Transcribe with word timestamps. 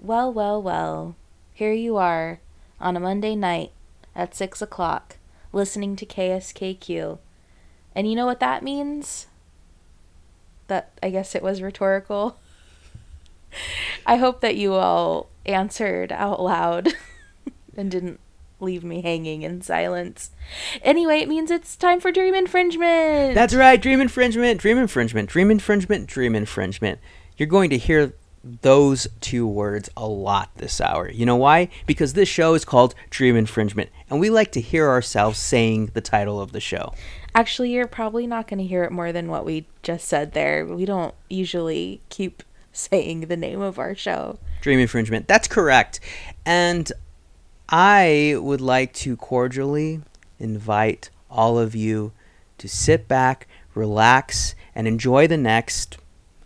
Well, 0.00 0.32
well, 0.32 0.62
well. 0.62 1.16
Here 1.52 1.72
you 1.72 1.96
are 1.98 2.40
on 2.80 2.96
a 2.96 3.00
Monday 3.00 3.36
night 3.36 3.72
at 4.16 4.34
6 4.34 4.62
o'clock 4.62 5.16
listening 5.52 5.96
to 5.96 6.06
KSKQ. 6.06 7.18
And 7.94 8.08
you 8.08 8.16
know 8.16 8.26
what 8.26 8.40
that 8.40 8.62
means? 8.62 9.26
That 10.68 10.92
I 11.02 11.10
guess 11.10 11.34
it 11.34 11.42
was 11.42 11.60
rhetorical. 11.60 12.38
I 14.06 14.16
hope 14.16 14.40
that 14.40 14.56
you 14.56 14.74
all 14.74 15.28
answered 15.44 16.12
out 16.12 16.40
loud 16.40 16.94
and 17.76 17.90
didn't 17.90 18.20
leave 18.60 18.84
me 18.84 19.02
hanging 19.02 19.42
in 19.42 19.60
silence. 19.62 20.30
Anyway, 20.82 21.18
it 21.18 21.28
means 21.28 21.50
it's 21.50 21.76
time 21.76 22.00
for 22.00 22.12
dream 22.12 22.34
infringement. 22.34 23.34
That's 23.34 23.54
right, 23.54 23.80
dream 23.80 24.00
infringement, 24.00 24.60
dream 24.60 24.78
infringement, 24.78 25.28
dream 25.28 25.50
infringement, 25.50 26.06
dream 26.06 26.34
infringement. 26.34 27.00
You're 27.36 27.48
going 27.48 27.70
to 27.70 27.78
hear 27.78 28.12
those 28.42 29.06
two 29.20 29.46
words 29.46 29.90
a 29.96 30.06
lot 30.06 30.50
this 30.56 30.80
hour. 30.80 31.10
You 31.10 31.26
know 31.26 31.36
why? 31.36 31.68
Because 31.86 32.14
this 32.14 32.28
show 32.28 32.54
is 32.54 32.64
called 32.64 32.94
Dream 33.10 33.36
Infringement, 33.36 33.90
and 34.08 34.18
we 34.20 34.30
like 34.30 34.52
to 34.52 34.60
hear 34.60 34.88
ourselves 34.88 35.38
saying 35.38 35.90
the 35.94 36.00
title 36.00 36.40
of 36.40 36.52
the 36.52 36.60
show. 36.60 36.94
Actually, 37.34 37.70
you're 37.70 37.86
probably 37.86 38.26
not 38.26 38.48
going 38.48 38.58
to 38.58 38.66
hear 38.66 38.82
it 38.84 38.92
more 38.92 39.12
than 39.12 39.28
what 39.28 39.44
we 39.44 39.66
just 39.82 40.08
said 40.08 40.32
there. 40.32 40.66
We 40.66 40.84
don't 40.84 41.14
usually 41.28 42.00
keep 42.08 42.42
saying 42.72 43.22
the 43.22 43.36
name 43.36 43.60
of 43.60 43.78
our 43.78 43.94
show. 43.94 44.38
Dream 44.60 44.80
Infringement. 44.80 45.28
That's 45.28 45.48
correct. 45.48 46.00
And 46.44 46.90
I 47.68 48.36
would 48.38 48.60
like 48.60 48.92
to 48.94 49.16
cordially 49.16 50.00
invite 50.38 51.10
all 51.30 51.58
of 51.58 51.74
you 51.74 52.12
to 52.58 52.68
sit 52.68 53.06
back, 53.06 53.46
relax, 53.74 54.54
and 54.74 54.88
enjoy 54.88 55.26
the 55.26 55.36
next, 55.36 55.98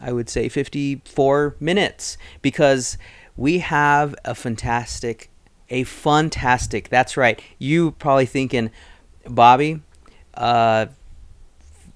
I 0.04 0.12
would 0.12 0.28
say, 0.28 0.48
54 0.50 1.56
minutes 1.58 2.18
because 2.42 2.98
we 3.36 3.60
have 3.60 4.14
a 4.24 4.34
fantastic, 4.34 5.30
a 5.70 5.84
fantastic, 5.84 6.90
that's 6.90 7.16
right. 7.16 7.41
You 7.58 7.92
probably 7.92 8.27
thinking, 8.27 8.70
Bobby, 9.27 9.80
uh, 10.34 10.86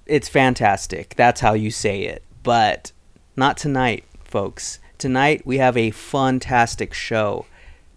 it's 0.07 0.27
fantastic. 0.27 1.13
That's 1.15 1.41
how 1.41 1.53
you 1.53 1.69
say 1.69 2.01
it. 2.01 2.23
But 2.41 2.91
not 3.35 3.57
tonight, 3.57 4.05
folks. 4.23 4.79
Tonight 4.97 5.45
we 5.45 5.59
have 5.59 5.77
a 5.77 5.91
fantastic 5.91 6.93
show 6.93 7.45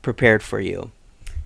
prepared 0.02 0.42
for 0.42 0.60
you. 0.60 0.90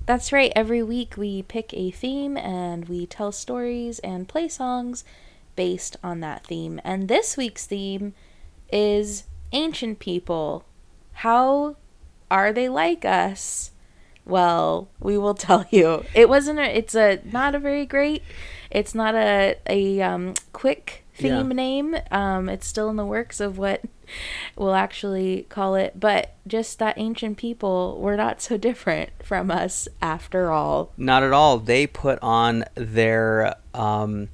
That's 0.07 0.33
right. 0.33 0.53
Every 0.57 0.83
week 0.83 1.17
we 1.17 1.43
pick 1.43 1.73
a 1.73 1.91
theme 1.93 2.37
and 2.37 2.89
we 2.89 3.07
tell 3.07 3.31
stories 3.31 4.01
and 4.01 4.29
play 4.29 4.49
songs 4.49 5.05
based 5.55 5.97
on 6.03 6.21
that 6.21 6.45
theme. 6.45 6.81
And 6.85 7.09
this 7.09 7.37
week's 7.37 7.67
theme 7.67 8.15
is 8.73 9.25
ancient 9.53 9.99
people. 9.99 10.65
How 11.13 11.77
are 12.31 12.53
they 12.53 12.69
like 12.69 13.05
us? 13.05 13.71
Well, 14.25 14.89
we 15.01 15.17
will 15.17 15.35
tell 15.47 15.67
you. 15.71 16.05
It 16.15 16.29
wasn't 16.29 16.59
a 16.59 16.77
it's 16.77 16.95
a 16.95 17.21
not 17.25 17.55
a 17.55 17.59
very 17.59 17.87
great 17.87 18.23
it's 18.71 18.95
not 18.95 19.15
a 19.15 19.57
a 19.69 20.01
um, 20.03 20.35
quick 20.53 21.05
theme 21.15 21.51
Yeah. 21.51 21.57
name. 21.57 21.97
Um, 22.11 22.49
it's 22.49 22.67
still 22.67 22.91
in 22.91 22.97
the 22.97 23.07
works 23.07 23.41
of 23.41 23.57
what 23.59 23.83
we'll 24.57 24.75
actually 24.75 25.47
call 25.49 25.75
it, 25.77 25.99
but 25.99 26.35
just 26.47 26.79
that 26.81 26.99
ancient 26.99 27.39
people 27.39 27.99
were 28.01 28.17
not 28.17 28.43
so 28.43 28.57
different 28.69 29.11
from 29.23 29.51
us 29.51 29.89
after 30.03 30.51
all. 30.51 30.93
Not 30.97 31.23
at 31.23 31.33
all. 31.33 31.59
They 31.59 31.87
put 31.87 32.19
on 32.21 32.65
their 32.75 33.55
um, 33.73 34.29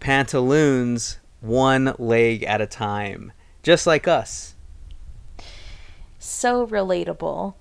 pantaloons 0.00 1.18
one 1.40 1.94
leg 1.98 2.42
at 2.44 2.60
a 2.60 2.66
time, 2.66 3.32
just 3.64 3.86
like 3.86 4.06
us. 4.06 4.54
So 6.20 6.66
relatable. 6.66 7.54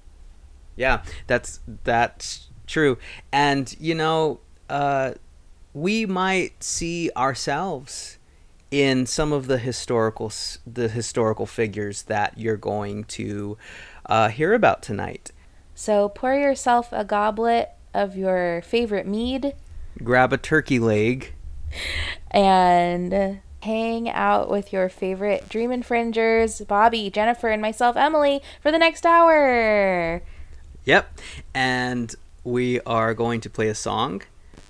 Yeah, 0.76 1.02
that's 1.26 1.60
that's 1.84 2.50
true. 2.68 2.98
And 3.32 3.76
you 3.80 3.96
know, 3.96 4.40
uh, 4.70 5.14
we 5.74 6.06
might 6.06 6.64
see 6.64 7.10
ourselves 7.18 8.20
in 8.70 9.06
some 9.06 9.32
of 9.32 9.48
the 9.48 9.58
historical 9.58 10.32
the 10.66 10.90
historical 10.90 11.46
figures 11.46 12.04
that 12.04 12.38
you're 12.38 12.58
going 12.58 13.06
to 13.06 13.58
uh, 14.06 14.30
hear 14.30 14.54
about 14.54 14.84
tonight. 14.84 15.32
So 15.76 16.10
pour 16.10 16.36
yourself 16.36 16.90
a 16.92 17.04
goblet 17.04 17.72
of 17.94 18.16
your 18.16 18.62
favorite 18.64 19.08
mead 19.08 19.56
Grab 20.04 20.34
a 20.34 20.38
turkey 20.38 20.80
leg. 20.80 21.34
and 22.32 23.42
hang 23.64 24.10
out 24.10 24.50
with 24.50 24.74
your 24.74 24.90
favorite 24.90 25.48
dream 25.48 25.72
infringers, 25.72 26.62
Bobby, 26.62 27.10
Jennifer, 27.10 27.48
and 27.48 27.62
myself, 27.62 27.96
Emily, 27.96 28.42
for 28.62 28.72
the 28.72 28.78
next 28.78 29.06
hour. 29.06 30.22
Yep. 30.86 31.20
And 31.54 32.14
we 32.44 32.82
are 32.82 33.14
going 33.14 33.40
to 33.42 33.50
play 33.50 33.70
a 33.70 33.76
song 33.76 34.22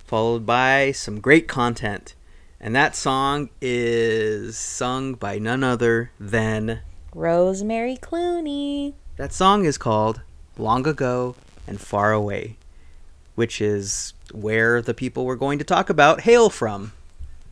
followed 0.04 0.46
by 0.46 0.92
some 0.92 1.20
great 1.20 1.48
content. 1.48 2.14
And 2.60 2.74
that 2.76 2.94
song 2.94 3.50
is 3.60 4.56
sung 4.56 5.14
by 5.14 5.38
none 5.38 5.64
other 5.64 6.12
than 6.20 6.80
Rosemary 7.14 7.96
Clooney. 7.96 8.94
that 9.16 9.32
song 9.32 9.64
is 9.64 9.76
called 9.76 10.22
Long 10.56 10.86
Ago 10.86 11.34
and 11.66 11.80
Far 11.80 12.12
Away, 12.12 12.56
which 13.34 13.60
is 13.60 14.14
where 14.32 14.80
the 14.80 14.94
people 14.94 15.24
we're 15.24 15.34
going 15.34 15.58
to 15.58 15.64
talk 15.64 15.90
about 15.90 16.22
hail 16.22 16.48
from. 16.48 16.92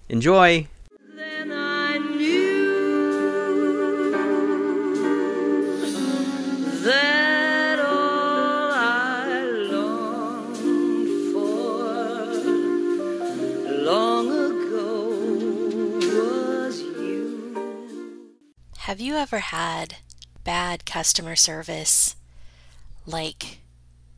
Enjoy. 0.08 0.68
Have 18.92 19.00
you 19.00 19.16
ever 19.16 19.38
had 19.38 19.96
bad 20.44 20.86
customer 20.86 21.36
service? 21.36 22.16
Like, 23.06 23.58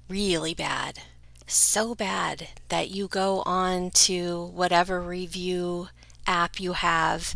really 0.08 0.54
bad. 0.54 1.00
So 1.46 1.96
bad 1.96 2.48
that 2.68 2.90
you 2.90 3.08
go 3.08 3.42
on 3.46 3.90
to 3.90 4.44
whatever 4.54 5.00
review 5.00 5.88
app 6.26 6.60
you 6.60 6.72
have 6.72 7.34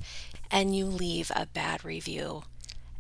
and 0.51 0.75
you 0.77 0.87
leave 0.87 1.31
a 1.35 1.47
bad 1.47 1.85
review 1.85 2.43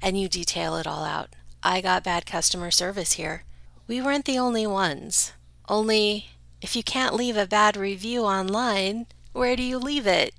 and 0.00 0.20
you 0.20 0.28
detail 0.28 0.76
it 0.76 0.86
all 0.86 1.04
out. 1.04 1.30
I 1.62 1.80
got 1.80 2.04
bad 2.04 2.26
customer 2.26 2.70
service 2.70 3.14
here. 3.14 3.44
We 3.86 4.00
weren't 4.00 4.26
the 4.26 4.38
only 4.38 4.66
ones. 4.66 5.32
Only, 5.68 6.26
if 6.60 6.76
you 6.76 6.82
can't 6.82 7.14
leave 7.14 7.36
a 7.36 7.46
bad 7.46 7.76
review 7.76 8.22
online, 8.22 9.06
where 9.32 9.56
do 9.56 9.62
you 9.62 9.78
leave 9.78 10.06
it? 10.06 10.34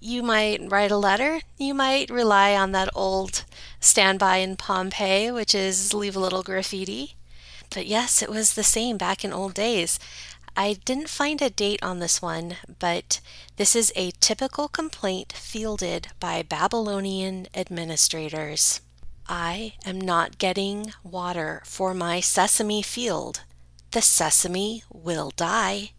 You 0.00 0.22
might 0.22 0.60
write 0.70 0.90
a 0.90 0.96
letter. 0.96 1.40
You 1.58 1.74
might 1.74 2.10
rely 2.10 2.54
on 2.54 2.72
that 2.72 2.90
old 2.94 3.44
standby 3.80 4.38
in 4.38 4.56
Pompeii, 4.56 5.30
which 5.30 5.54
is 5.54 5.94
leave 5.94 6.16
a 6.16 6.20
little 6.20 6.42
graffiti. 6.42 7.14
But 7.70 7.86
yes, 7.86 8.22
it 8.22 8.28
was 8.30 8.54
the 8.54 8.62
same 8.62 8.98
back 8.98 9.24
in 9.24 9.32
old 9.32 9.54
days. 9.54 9.98
I 10.56 10.74
didn't 10.84 11.08
find 11.08 11.42
a 11.42 11.50
date 11.50 11.82
on 11.82 11.98
this 11.98 12.22
one, 12.22 12.56
but 12.78 13.20
this 13.56 13.74
is 13.74 13.92
a 13.96 14.12
typical 14.20 14.68
complaint 14.68 15.32
fielded 15.32 16.08
by 16.20 16.42
Babylonian 16.42 17.48
administrators. 17.54 18.80
I 19.28 19.74
am 19.84 20.00
not 20.00 20.38
getting 20.38 20.92
water 21.02 21.62
for 21.64 21.92
my 21.92 22.20
sesame 22.20 22.82
field. 22.82 23.40
The 23.90 24.02
sesame 24.02 24.84
will 24.92 25.32
die. 25.34 25.90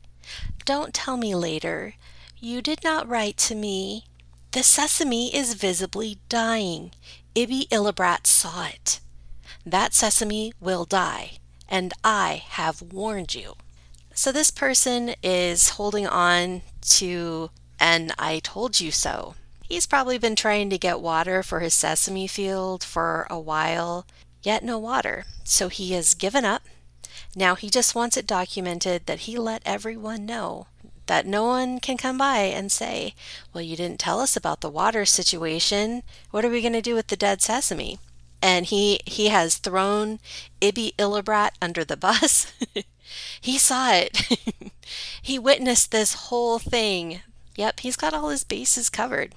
Don't 0.63 0.93
tell 0.93 1.17
me 1.17 1.35
later. 1.35 1.95
You 2.39 2.61
did 2.61 2.81
not 2.81 3.09
write 3.09 3.37
to 3.37 3.55
me. 3.55 4.05
The 4.51 4.63
sesame 4.63 5.35
is 5.35 5.55
visibly 5.55 6.19
dying. 6.29 6.91
Ibi 7.35 7.67
Illibrat 7.71 8.25
saw 8.25 8.67
it. 8.67 9.01
That 9.65 9.93
sesame 9.93 10.53
will 10.61 10.85
die, 10.85 11.39
and 11.67 11.91
I 12.05 12.43
have 12.47 12.81
warned 12.81 13.35
you. 13.35 13.55
So 14.17 14.31
this 14.31 14.49
person 14.49 15.13
is 15.21 15.71
holding 15.71 16.07
on 16.07 16.61
to 16.81 17.49
an 17.81 18.13
I 18.17 18.39
told 18.39 18.79
you 18.79 18.89
so. 18.89 19.35
He's 19.61 19.85
probably 19.85 20.17
been 20.17 20.37
trying 20.37 20.69
to 20.69 20.77
get 20.77 21.01
water 21.01 21.43
for 21.43 21.59
his 21.59 21.73
sesame 21.73 22.25
field 22.25 22.81
for 22.81 23.27
a 23.29 23.37
while, 23.37 24.07
yet 24.41 24.63
no 24.63 24.79
water. 24.79 25.25
So 25.43 25.67
he 25.67 25.91
has 25.91 26.13
given 26.13 26.45
up. 26.45 26.63
Now 27.35 27.55
he 27.55 27.69
just 27.69 27.93
wants 27.93 28.15
it 28.15 28.25
documented 28.25 29.05
that 29.05 29.27
he 29.27 29.37
let 29.37 29.61
everyone 29.65 30.25
know 30.25 30.67
that 31.07 31.25
no 31.25 31.43
one 31.43 31.81
can 31.81 31.97
come 31.97 32.17
by 32.17 32.37
and 32.37 32.71
say, 32.71 33.15
Well, 33.53 33.63
you 33.63 33.75
didn't 33.75 33.99
tell 33.99 34.21
us 34.21 34.37
about 34.37 34.61
the 34.61 34.69
water 34.69 35.03
situation. 35.03 36.03
What 36.31 36.45
are 36.45 36.49
we 36.49 36.61
going 36.61 36.71
to 36.71 36.81
do 36.81 36.95
with 36.95 37.07
the 37.07 37.17
dead 37.17 37.41
sesame? 37.41 37.99
And 38.41 38.65
he, 38.65 39.01
he 39.05 39.27
has 39.27 39.57
thrown 39.57 40.19
Ibby 40.61 40.95
Illibrat 40.95 41.51
under 41.61 41.83
the 41.83 41.97
bus. 41.97 42.53
he 43.39 43.57
saw 43.57 43.93
it. 43.93 44.39
he 45.21 45.39
witnessed 45.39 45.91
this 45.91 46.13
whole 46.13 46.59
thing. 46.59 47.21
Yep, 47.55 47.81
he's 47.81 47.95
got 47.95 48.13
all 48.13 48.29
his 48.29 48.43
bases 48.43 48.89
covered. 48.89 49.35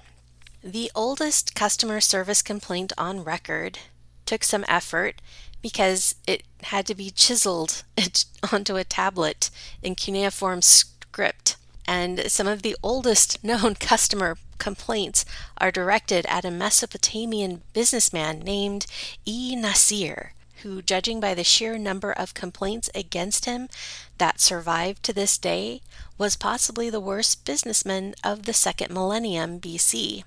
The 0.63 0.91
oldest 0.93 1.55
customer 1.55 2.01
service 2.01 2.41
complaint 2.41 2.91
on 2.97 3.23
record 3.23 3.79
took 4.25 4.43
some 4.43 4.65
effort 4.67 5.21
because 5.61 6.15
it 6.27 6.43
had 6.63 6.85
to 6.87 6.95
be 6.95 7.09
chiseled 7.09 7.83
onto 8.51 8.75
a 8.75 8.83
tablet 8.83 9.49
in 9.81 9.95
cuneiform 9.95 10.61
script. 10.61 11.55
And 11.87 12.31
some 12.31 12.47
of 12.47 12.61
the 12.61 12.75
oldest 12.83 13.43
known 13.43 13.75
customer 13.75 14.37
complaints 14.57 15.25
are 15.57 15.71
directed 15.71 16.25
at 16.27 16.45
a 16.45 16.51
Mesopotamian 16.51 17.61
businessman 17.73 18.39
named 18.39 18.85
E. 19.25 19.55
Nasir, 19.55 20.33
who, 20.61 20.81
judging 20.81 21.19
by 21.19 21.33
the 21.33 21.43
sheer 21.43 21.77
number 21.77 22.11
of 22.11 22.33
complaints 22.33 22.89
against 22.93 23.45
him 23.45 23.69
that 24.17 24.39
survived 24.39 25.03
to 25.03 25.13
this 25.13 25.37
day, 25.37 25.81
was 26.17 26.35
possibly 26.35 26.89
the 26.89 26.99
worst 26.99 27.45
businessman 27.45 28.15
of 28.23 28.43
the 28.43 28.53
second 28.53 28.93
millennium 28.93 29.59
BC. 29.59 30.23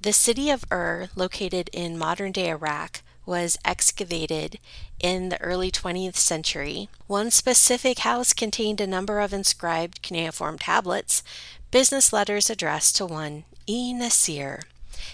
The 0.00 0.12
city 0.12 0.50
of 0.50 0.64
Ur, 0.70 1.08
located 1.16 1.70
in 1.72 1.96
modern 1.96 2.32
day 2.32 2.48
Iraq, 2.50 3.02
was 3.26 3.56
excavated 3.64 4.58
in 5.00 5.30
the 5.30 5.40
early 5.40 5.70
20th 5.70 6.16
century. 6.16 6.88
One 7.06 7.30
specific 7.30 8.00
house 8.00 8.32
contained 8.32 8.80
a 8.80 8.86
number 8.86 9.20
of 9.20 9.32
inscribed 9.32 10.02
cuneiform 10.02 10.58
tablets, 10.58 11.22
business 11.70 12.12
letters 12.12 12.50
addressed 12.50 12.96
to 12.96 13.06
one 13.06 13.44
E. 13.66 13.94
Nasir. 13.94 14.60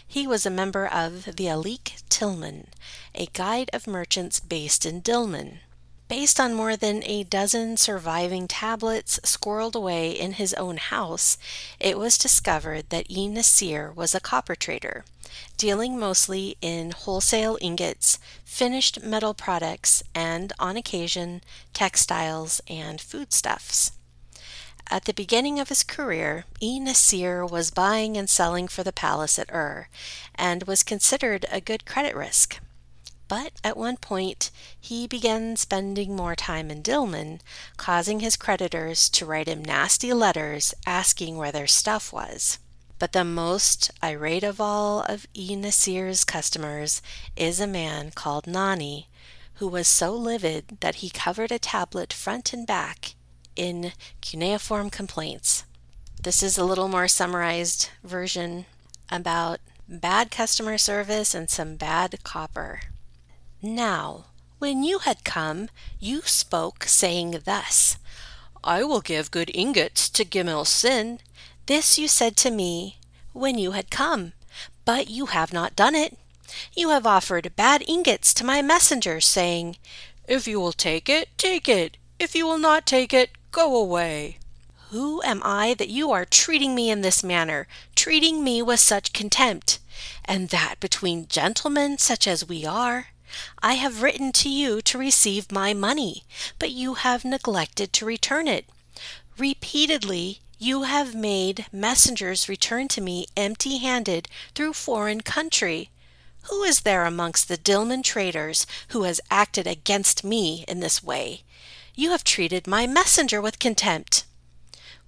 He 0.06 0.26
was 0.26 0.44
a 0.44 0.50
member 0.50 0.86
of 0.86 1.24
the 1.24 1.46
Alik 1.46 2.02
Tilmun, 2.08 2.66
a 3.14 3.26
guide 3.26 3.70
of 3.72 3.86
merchants 3.86 4.40
based 4.40 4.84
in 4.84 5.02
Dilmun. 5.02 5.58
Based 6.08 6.40
on 6.40 6.54
more 6.54 6.76
than 6.76 7.04
a 7.04 7.22
dozen 7.22 7.76
surviving 7.76 8.48
tablets 8.48 9.20
squirreled 9.22 9.76
away 9.76 10.10
in 10.10 10.32
his 10.32 10.52
own 10.54 10.76
house, 10.76 11.38
it 11.78 11.96
was 11.96 12.18
discovered 12.18 12.90
that 12.90 13.08
E. 13.08 13.28
Nasir 13.28 13.92
was 13.92 14.12
a 14.12 14.18
copper 14.18 14.56
trader, 14.56 15.04
dealing 15.56 15.96
mostly 15.96 16.56
in 16.60 16.90
wholesale 16.90 17.58
ingots, 17.60 18.18
finished 18.44 19.04
metal 19.04 19.34
products, 19.34 20.02
and, 20.12 20.52
on 20.58 20.76
occasion, 20.76 21.42
textiles 21.72 22.60
and 22.66 23.00
foodstuffs. 23.00 23.92
At 24.92 25.04
the 25.04 25.14
beginning 25.14 25.60
of 25.60 25.68
his 25.68 25.84
career, 25.84 26.46
E. 26.60 26.80
Nasir 26.80 27.46
was 27.46 27.70
buying 27.70 28.16
and 28.16 28.28
selling 28.28 28.66
for 28.66 28.82
the 28.82 28.92
palace 28.92 29.38
at 29.38 29.52
Ur, 29.52 29.86
and 30.34 30.64
was 30.64 30.82
considered 30.82 31.46
a 31.48 31.60
good 31.60 31.86
credit 31.86 32.16
risk. 32.16 32.58
But 33.28 33.52
at 33.62 33.76
one 33.76 33.98
point, 33.98 34.50
he 34.80 35.06
began 35.06 35.54
spending 35.54 36.16
more 36.16 36.34
time 36.34 36.72
in 36.72 36.82
Dilmun, 36.82 37.38
causing 37.76 38.18
his 38.18 38.36
creditors 38.36 39.08
to 39.10 39.24
write 39.24 39.46
him 39.46 39.64
nasty 39.64 40.12
letters 40.12 40.74
asking 40.84 41.36
where 41.36 41.52
their 41.52 41.68
stuff 41.68 42.12
was. 42.12 42.58
But 42.98 43.12
the 43.12 43.22
most 43.22 43.92
irate 44.02 44.42
of 44.42 44.60
all 44.60 45.02
of 45.02 45.24
E. 45.34 45.54
Nasir's 45.54 46.24
customers 46.24 47.00
is 47.36 47.60
a 47.60 47.66
man 47.68 48.10
called 48.10 48.48
Nani, 48.48 49.08
who 49.54 49.68
was 49.68 49.86
so 49.86 50.12
livid 50.12 50.78
that 50.80 50.96
he 50.96 51.10
covered 51.10 51.52
a 51.52 51.60
tablet 51.60 52.12
front 52.12 52.52
and 52.52 52.66
back 52.66 53.14
in 53.56 53.92
cuneiform 54.20 54.90
complaints. 54.90 55.64
This 56.22 56.42
is 56.42 56.58
a 56.58 56.64
little 56.64 56.88
more 56.88 57.08
summarized 57.08 57.90
version 58.04 58.66
about 59.10 59.60
bad 59.88 60.30
customer 60.30 60.78
service 60.78 61.34
and 61.34 61.48
some 61.48 61.76
bad 61.76 62.22
copper. 62.22 62.80
Now, 63.62 64.26
when 64.58 64.82
you 64.82 64.98
had 65.00 65.24
come, 65.24 65.68
you 65.98 66.20
spoke, 66.22 66.84
saying 66.84 67.40
thus 67.44 67.96
I 68.62 68.84
will 68.84 69.00
give 69.00 69.30
good 69.30 69.50
ingots 69.54 70.10
to 70.10 70.24
Gimil-Sin. 70.24 71.20
This 71.66 71.98
you 71.98 72.08
said 72.08 72.36
to 72.38 72.50
me 72.50 72.98
when 73.32 73.58
you 73.58 73.72
had 73.72 73.90
come, 73.90 74.32
but 74.84 75.08
you 75.08 75.26
have 75.26 75.52
not 75.52 75.76
done 75.76 75.94
it. 75.94 76.18
You 76.76 76.90
have 76.90 77.06
offered 77.06 77.56
bad 77.56 77.82
ingots 77.88 78.34
to 78.34 78.44
my 78.44 78.60
messenger, 78.60 79.20
saying, 79.20 79.76
If 80.28 80.46
you 80.46 80.60
will 80.60 80.72
take 80.72 81.08
it, 81.08 81.28
take 81.38 81.68
it. 81.68 81.96
If 82.18 82.34
you 82.34 82.46
will 82.46 82.58
not 82.58 82.84
take 82.84 83.14
it, 83.14 83.30
go 83.50 83.76
away. 83.76 84.38
Who 84.90 85.22
am 85.22 85.42
I 85.44 85.74
that 85.74 85.88
you 85.88 86.10
are 86.10 86.24
treating 86.24 86.74
me 86.74 86.90
in 86.90 87.00
this 87.00 87.22
manner, 87.22 87.66
treating 87.94 88.42
me 88.42 88.62
with 88.62 88.80
such 88.80 89.12
contempt? 89.12 89.78
And 90.24 90.48
that 90.48 90.80
between 90.80 91.28
gentlemen 91.28 91.98
such 91.98 92.26
as 92.26 92.48
we 92.48 92.64
are? 92.64 93.08
I 93.62 93.74
have 93.74 94.02
written 94.02 94.32
to 94.32 94.48
you 94.48 94.80
to 94.82 94.98
receive 94.98 95.52
my 95.52 95.72
money, 95.72 96.24
but 96.58 96.70
you 96.70 96.94
have 96.94 97.24
neglected 97.24 97.92
to 97.92 98.04
return 98.04 98.48
it. 98.48 98.66
Repeatedly 99.38 100.40
you 100.58 100.82
have 100.82 101.14
made 101.14 101.66
messengers 101.72 102.48
return 102.48 102.88
to 102.88 103.00
me 103.00 103.26
empty 103.36 103.78
handed 103.78 104.28
through 104.54 104.74
foreign 104.74 105.22
country. 105.22 105.90
Who 106.50 106.64
is 106.64 106.80
there 106.80 107.06
amongst 107.06 107.48
the 107.48 107.56
Dilmun 107.56 108.02
traders 108.02 108.66
who 108.88 109.04
has 109.04 109.20
acted 109.30 109.66
against 109.66 110.24
me 110.24 110.64
in 110.66 110.80
this 110.80 111.02
way? 111.02 111.44
You 111.94 112.10
have 112.10 112.24
treated 112.24 112.66
my 112.66 112.86
messenger 112.86 113.40
with 113.40 113.58
contempt. 113.58 114.24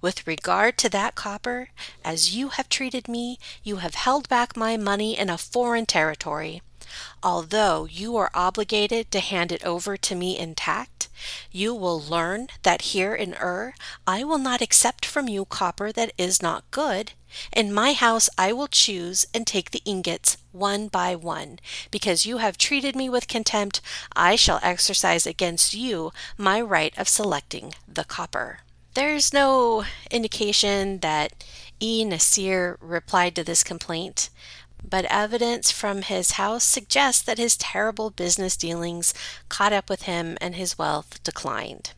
With 0.01 0.27
regard 0.27 0.77
to 0.79 0.89
that 0.89 1.15
copper, 1.15 1.69
as 2.03 2.35
you 2.35 2.49
have 2.49 2.67
treated 2.67 3.07
me, 3.07 3.39
you 3.63 3.77
have 3.77 3.95
held 3.95 4.27
back 4.27 4.57
my 4.57 4.75
money 4.75 5.17
in 5.17 5.29
a 5.29 5.37
foreign 5.37 5.85
territory. 5.85 6.61
Although 7.21 7.85
you 7.85 8.15
are 8.17 8.31
obligated 8.33 9.11
to 9.11 9.19
hand 9.19 9.51
it 9.51 9.63
over 9.63 9.97
to 9.97 10.15
me 10.15 10.37
intact, 10.37 11.07
you 11.51 11.73
will 11.73 12.01
learn 12.01 12.47
that 12.63 12.93
here 12.93 13.15
in 13.15 13.33
Ur 13.35 13.73
I 14.05 14.23
will 14.23 14.37
not 14.37 14.61
accept 14.61 15.05
from 15.05 15.27
you 15.27 15.45
copper 15.45 15.91
that 15.91 16.11
is 16.17 16.41
not 16.41 16.69
good. 16.71 17.13
In 17.51 17.73
my 17.73 17.93
house 17.93 18.29
I 18.37 18.53
will 18.53 18.67
choose 18.67 19.25
and 19.33 19.47
take 19.47 19.71
the 19.71 19.81
ingots 19.85 20.37
one 20.51 20.87
by 20.87 21.15
one. 21.15 21.59
Because 21.91 22.25
you 22.25 22.37
have 22.37 22.57
treated 22.57 22.95
me 22.95 23.09
with 23.09 23.27
contempt, 23.27 23.81
I 24.15 24.35
shall 24.35 24.59
exercise 24.61 25.25
against 25.25 25.73
you 25.73 26.11
my 26.37 26.61
right 26.61 26.97
of 26.97 27.07
selecting 27.07 27.73
the 27.87 28.03
copper. 28.03 28.59
There's 28.93 29.33
no 29.33 29.85
indication 30.11 30.99
that 30.99 31.43
E. 31.79 32.05
Nasir 32.05 32.77
replied 32.79 33.35
to 33.35 33.43
this 33.43 33.63
complaint 33.63 34.29
but 34.87 35.05
evidence 35.05 35.71
from 35.71 36.01
his 36.01 36.31
house 36.31 36.63
suggests 36.63 37.21
that 37.21 37.37
his 37.37 37.57
terrible 37.57 38.09
business 38.09 38.57
dealings 38.57 39.13
caught 39.49 39.73
up 39.73 39.89
with 39.89 40.03
him 40.03 40.37
and 40.41 40.55
his 40.55 40.77
wealth 40.77 41.23
declined. 41.23 41.91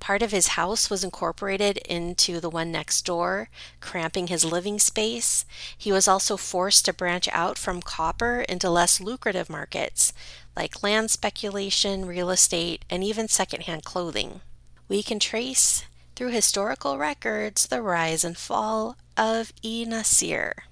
Part 0.00 0.22
of 0.22 0.30
his 0.30 0.48
house 0.48 0.90
was 0.90 1.02
incorporated 1.02 1.78
into 1.78 2.40
the 2.40 2.50
one 2.50 2.70
next 2.70 3.04
door, 3.04 3.48
cramping 3.80 4.28
his 4.28 4.44
living 4.44 4.78
space. 4.78 5.44
He 5.76 5.90
was 5.90 6.06
also 6.06 6.36
forced 6.36 6.84
to 6.84 6.92
branch 6.92 7.28
out 7.32 7.58
from 7.58 7.82
copper 7.82 8.40
into 8.48 8.70
less 8.70 9.00
lucrative 9.00 9.50
markets, 9.50 10.12
like 10.56 10.82
land 10.82 11.10
speculation, 11.10 12.06
real 12.06 12.30
estate, 12.30 12.84
and 12.88 13.02
even 13.02 13.28
secondhand 13.28 13.84
clothing. 13.84 14.40
We 14.88 15.02
can 15.02 15.18
trace 15.18 15.84
through 16.14 16.30
historical 16.30 16.96
records 16.96 17.66
the 17.66 17.82
rise 17.82 18.24
and 18.24 18.36
fall 18.36 18.96
of 19.16 19.52
E. 19.62 19.84
Nasir. 19.84 20.64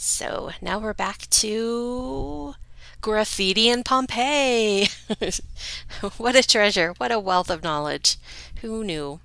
So 0.00 0.52
now 0.62 0.78
we're 0.78 0.94
back 0.94 1.28
to 1.28 2.54
graffiti 3.00 3.68
in 3.68 3.82
Pompeii. 3.82 4.86
what 6.18 6.36
a 6.36 6.46
treasure. 6.46 6.94
What 6.98 7.10
a 7.10 7.18
wealth 7.18 7.50
of 7.50 7.64
knowledge. 7.64 8.16
Who 8.60 8.84
knew? 8.84 9.18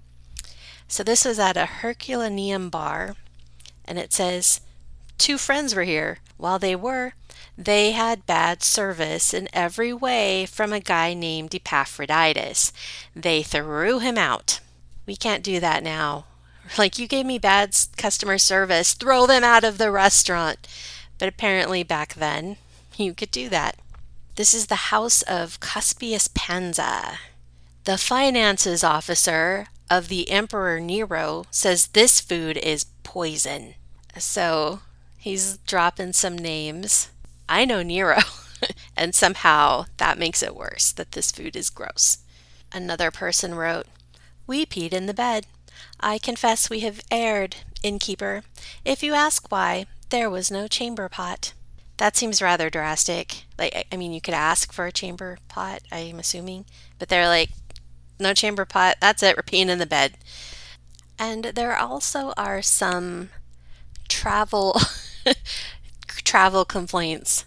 So 0.88 1.04
this 1.04 1.26
was 1.26 1.38
at 1.38 1.58
a 1.58 1.68
Herculaneum 1.68 2.72
bar, 2.72 3.16
and 3.86 4.00
it 4.00 4.12
says, 4.14 4.62
Two 5.20 5.38
friends 5.38 5.76
were 5.76 5.84
here. 5.84 6.18
While 6.38 6.58
they 6.58 6.76
were, 6.76 7.14
they 7.56 7.92
had 7.92 8.26
bad 8.26 8.64
service 8.64 9.32
in 9.32 9.50
every 9.54 9.94
way 9.94 10.48
from 10.48 10.74
a 10.74 10.80
guy 10.80 11.14
named 11.14 11.54
Epaphroditus. 11.54 12.74
They 13.16 13.44
threw 13.44 14.00
him 14.00 14.18
out. 14.18 14.60
We 15.06 15.18
can't 15.18 15.44
do 15.44 15.60
that 15.60 15.84
now. 15.84 16.26
Like, 16.78 16.98
you 16.98 17.08
gave 17.08 17.26
me 17.26 17.38
bad 17.40 17.76
customer 17.98 18.38
service, 18.38 18.94
throw 18.94 19.26
them 19.28 19.44
out 19.44 19.64
of 19.64 19.78
the 19.78 19.92
restaurant. 19.92 20.68
But 21.18 21.30
apparently, 21.30 21.84
back 21.84 22.16
then, 22.16 22.58
you 22.96 23.14
could 23.14 23.32
do 23.32 23.50
that. 23.50 23.78
This 24.36 24.54
is 24.54 24.68
the 24.68 24.90
house 24.90 25.22
of 25.24 25.60
Cuspius 25.60 26.28
Pansa. 26.28 27.18
The 27.84 27.98
finances 27.98 28.84
officer 28.84 29.68
of 29.90 30.08
the 30.08 30.30
Emperor 30.30 30.80
Nero 30.80 31.46
says 31.52 31.88
this 31.88 32.20
food 32.20 32.58
is 32.58 32.86
poison. 33.04 33.76
So 34.18 34.80
he's 35.20 35.58
dropping 35.60 36.14
some 36.14 36.38
names. 36.38 37.10
I 37.48 37.66
know 37.66 37.84
Nero, 37.84 38.22
and 38.98 39.14
somehow 39.14 39.86
that 39.98 40.18
makes 40.18 40.42
it 40.42 40.56
worse 40.56 40.92
that 40.94 41.12
this 41.12 41.32
food 41.32 41.56
is 41.56 41.70
gross. 41.70 42.20
Another 42.72 43.12
person 43.12 43.54
wrote, 43.54 43.86
We 44.48 44.66
peed 44.66 44.94
in 44.94 45.06
the 45.06 45.14
bed. 45.14 45.46
I 46.00 46.18
confess 46.18 46.70
we 46.70 46.82
have 46.82 47.02
erred, 47.12 47.58
innkeeper. 47.82 48.44
If 48.84 49.04
you 49.04 49.14
ask 49.14 49.52
why, 49.52 49.86
there 50.10 50.30
was 50.30 50.52
no 50.52 50.68
chamber 50.68 51.10
pot. 51.10 51.54
That 51.98 52.18
seems 52.18 52.42
rather 52.42 52.70
drastic. 52.70 53.46
Like, 53.58 53.88
I 53.92 53.98
mean, 53.98 54.14
you 54.14 54.22
could 54.22 54.34
ask 54.34 54.74
for 54.74 54.86
a 54.86 54.92
chamber 54.92 55.38
pot, 55.48 55.82
I'm 55.92 56.20
assuming, 56.20 56.66
but 57.00 57.10
they're 57.10 57.28
like, 57.28 57.50
no 58.20 58.34
chamber 58.34 58.66
pot, 58.66 58.98
that's 59.00 59.24
it, 59.24 59.36
we're 59.38 59.44
peeing 59.44 59.70
in 59.70 59.80
the 59.80 59.86
bed. 59.86 60.14
And 61.20 61.46
there 61.46 61.78
also 61.78 62.34
are 62.36 62.62
some 62.62 63.30
travel 64.08 64.80
travel 66.08 66.66
complaints. 66.66 67.46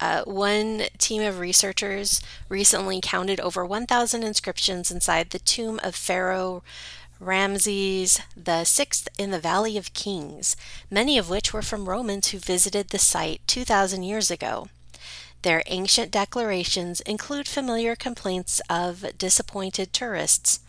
Uh, 0.00 0.24
one 0.24 0.82
team 0.98 1.22
of 1.22 1.38
researchers 1.38 2.20
recently 2.48 3.00
counted 3.00 3.38
over 3.38 3.64
1,000 3.64 4.24
inscriptions 4.24 4.90
inside 4.90 5.30
the 5.30 5.38
tomb 5.38 5.78
of 5.84 5.94
Pharaoh 5.94 6.64
Ramses 7.24 8.20
the 8.36 8.64
Sixth 8.64 9.08
in 9.16 9.30
the 9.30 9.38
Valley 9.38 9.76
of 9.76 9.94
Kings, 9.94 10.56
many 10.90 11.16
of 11.16 11.30
which 11.30 11.52
were 11.52 11.62
from 11.62 11.88
Romans 11.88 12.28
who 12.28 12.38
visited 12.38 12.88
the 12.88 12.98
site 12.98 13.40
2,000 13.46 14.02
years 14.02 14.28
ago. 14.28 14.66
Their 15.42 15.62
ancient 15.66 16.10
declarations 16.10 17.00
include 17.02 17.46
familiar 17.46 17.94
complaints 17.94 18.60
of 18.68 19.16
disappointed 19.18 19.92
tourists. 19.92 20.60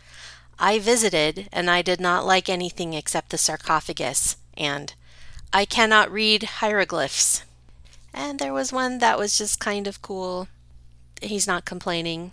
I 0.60 0.78
visited 0.78 1.50
and 1.52 1.72
I 1.72 1.82
did 1.82 2.00
not 2.00 2.26
like 2.26 2.50
anything 2.50 2.94
except 2.94 3.32
the 3.32 3.40
sarcophagus, 3.40 4.38
and 4.56 4.94
I 5.52 5.66
cannot 5.66 6.12
read 6.12 6.44
hieroglyphs. 6.44 7.44
And 8.14 8.38
there 8.38 8.54
was 8.54 8.72
one 8.72 9.00
that 9.00 9.18
was 9.18 9.40
just 9.40 9.60
kind 9.60 9.88
of 9.88 10.04
cool. 10.04 10.48
He's 11.20 11.48
not 11.48 11.66
complaining. 11.66 12.32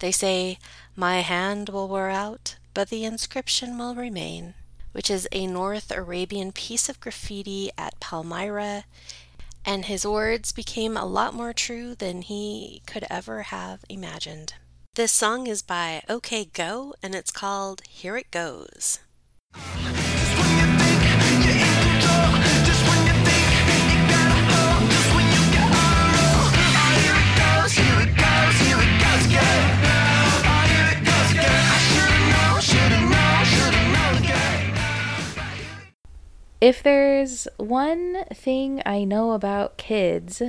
They 0.00 0.10
say, 0.10 0.58
My 0.96 1.20
hand 1.20 1.68
will 1.68 1.86
wear 1.86 2.10
out, 2.10 2.56
but 2.74 2.88
the 2.88 3.04
inscription 3.04 3.78
will 3.78 3.94
remain, 3.94 4.54
which 4.92 5.10
is 5.10 5.28
a 5.32 5.46
North 5.46 5.90
Arabian 5.90 6.52
piece 6.52 6.88
of 6.88 7.00
graffiti 7.00 7.70
at 7.76 7.98
Palmyra, 8.00 8.84
and 9.64 9.84
his 9.84 10.06
words 10.06 10.52
became 10.52 10.96
a 10.96 11.06
lot 11.06 11.34
more 11.34 11.52
true 11.52 11.94
than 11.94 12.22
he 12.22 12.82
could 12.86 13.04
ever 13.08 13.42
have 13.42 13.84
imagined. 13.88 14.54
This 14.94 15.12
song 15.12 15.46
is 15.46 15.62
by 15.62 16.02
OK 16.08 16.46
Go, 16.46 16.94
and 17.02 17.14
it's 17.14 17.30
called 17.30 17.82
Here 17.88 18.16
It 18.16 18.30
Goes. 18.30 18.98
If 36.62 36.80
there's 36.80 37.48
one 37.56 38.22
thing 38.32 38.82
I 38.86 39.02
know 39.02 39.32
about 39.32 39.76
kids, 39.76 40.40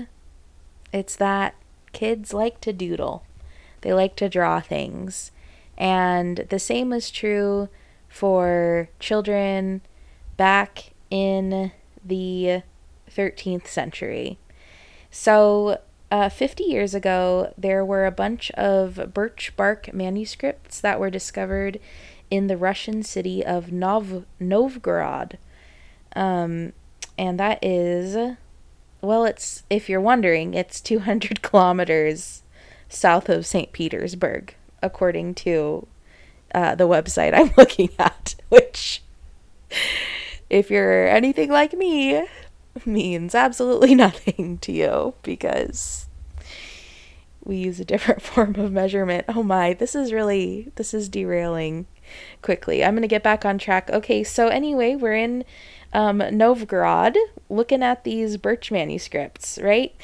it's 0.91 1.15
that 1.15 1.55
kids 1.91 2.35
like 2.35 2.61
to 2.61 2.71
doodle. 2.71 3.23
They 3.81 3.93
like 3.93 4.15
to 4.17 4.29
draw 4.29 4.59
things. 4.59 5.31
And 5.75 6.45
the 6.51 6.59
same 6.59 6.93
is 6.93 7.09
true 7.09 7.67
for 8.07 8.89
children 8.99 9.81
back 10.37 10.91
in 11.09 11.71
the 12.05 12.61
13th 13.09 13.65
century. 13.65 14.37
So, 15.09 15.81
uh, 16.11 16.29
50 16.29 16.63
years 16.63 16.93
ago, 16.93 17.55
there 17.57 17.83
were 17.83 18.05
a 18.05 18.11
bunch 18.11 18.51
of 18.51 19.15
birch 19.15 19.51
bark 19.57 19.91
manuscripts 19.95 20.79
that 20.79 20.99
were 20.99 21.09
discovered 21.09 21.79
in 22.29 22.45
the 22.45 22.57
Russian 22.57 23.01
city 23.01 23.43
of 23.43 23.71
Nov- 23.71 24.25
Novgorod. 24.39 25.39
Um, 26.15 26.73
and 27.17 27.39
that 27.39 27.63
is, 27.63 28.35
well, 29.01 29.25
it's, 29.25 29.63
if 29.69 29.89
you're 29.89 30.01
wondering, 30.01 30.53
it's 30.53 30.81
200 30.81 31.41
kilometers 31.43 32.43
south 32.89 33.29
of 33.29 33.45
St. 33.45 33.71
Petersburg, 33.71 34.55
according 34.81 35.35
to 35.35 35.87
uh, 36.53 36.75
the 36.75 36.87
website 36.87 37.33
I'm 37.33 37.51
looking 37.57 37.89
at, 37.97 38.35
which, 38.49 39.01
if 40.49 40.69
you're 40.69 41.07
anything 41.07 41.49
like 41.49 41.73
me, 41.73 42.25
means 42.85 43.35
absolutely 43.35 43.95
nothing 43.95 44.57
to 44.59 44.71
you 44.71 45.13
because 45.23 46.07
we 47.43 47.57
use 47.57 47.79
a 47.79 47.85
different 47.85 48.21
form 48.21 48.55
of 48.55 48.71
measurement. 48.71 49.25
Oh 49.27 49.43
my, 49.43 49.73
this 49.73 49.95
is 49.95 50.13
really, 50.13 50.71
this 50.75 50.93
is 50.93 51.09
derailing 51.09 51.87
quickly. 52.41 52.83
I'm 52.83 52.93
going 52.93 53.01
to 53.01 53.07
get 53.07 53.23
back 53.23 53.45
on 53.45 53.57
track. 53.57 53.89
Okay, 53.89 54.23
so 54.23 54.47
anyway, 54.47 54.95
we're 54.95 55.15
in 55.15 55.43
um, 55.93 56.17
Novgorod 56.31 57.17
looking 57.49 57.83
at 57.83 58.03
these 58.03 58.37
birch 58.37 58.71
manuscripts, 58.71 59.59
right? 59.61 59.95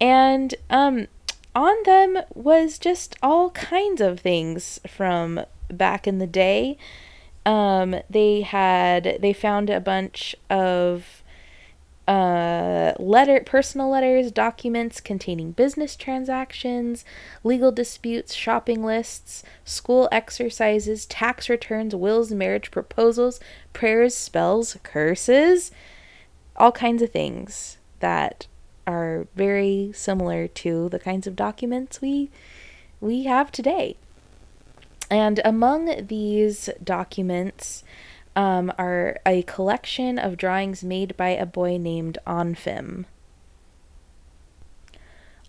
And 0.00 0.54
um, 0.70 1.06
on 1.54 1.74
them 1.84 2.18
was 2.34 2.78
just 2.78 3.16
all 3.22 3.50
kinds 3.50 4.00
of 4.00 4.20
things 4.20 4.80
from 4.86 5.40
back 5.68 6.06
in 6.06 6.18
the 6.18 6.26
day. 6.26 6.76
Um, 7.44 7.96
they 8.08 8.42
had 8.42 9.18
they 9.20 9.32
found 9.32 9.68
a 9.68 9.80
bunch 9.80 10.36
of 10.48 11.21
uh, 12.12 12.92
letter 12.98 13.40
personal 13.40 13.88
letters, 13.88 14.30
documents 14.30 15.00
containing 15.00 15.52
business 15.52 15.96
transactions, 15.96 17.06
legal 17.42 17.72
disputes, 17.72 18.34
shopping 18.34 18.84
lists, 18.84 19.42
school 19.64 20.10
exercises, 20.12 21.06
tax 21.06 21.48
returns, 21.48 21.96
wills, 21.96 22.30
marriage 22.30 22.70
proposals, 22.70 23.40
prayers, 23.72 24.14
spells, 24.14 24.76
curses, 24.82 25.70
all 26.56 26.70
kinds 26.70 27.00
of 27.00 27.10
things 27.10 27.78
that 28.00 28.46
are 28.86 29.26
very 29.34 29.90
similar 29.94 30.46
to 30.46 30.90
the 30.90 30.98
kinds 30.98 31.26
of 31.26 31.34
documents 31.34 32.02
we 32.02 32.28
we 33.00 33.24
have 33.24 33.50
today. 33.50 33.96
And 35.10 35.40
among 35.46 36.08
these 36.08 36.68
documents 36.84 37.84
um, 38.34 38.72
are 38.78 39.18
a 39.26 39.42
collection 39.42 40.18
of 40.18 40.36
drawings 40.36 40.82
made 40.82 41.16
by 41.16 41.30
a 41.30 41.46
boy 41.46 41.76
named 41.76 42.18
Onfim. 42.26 43.04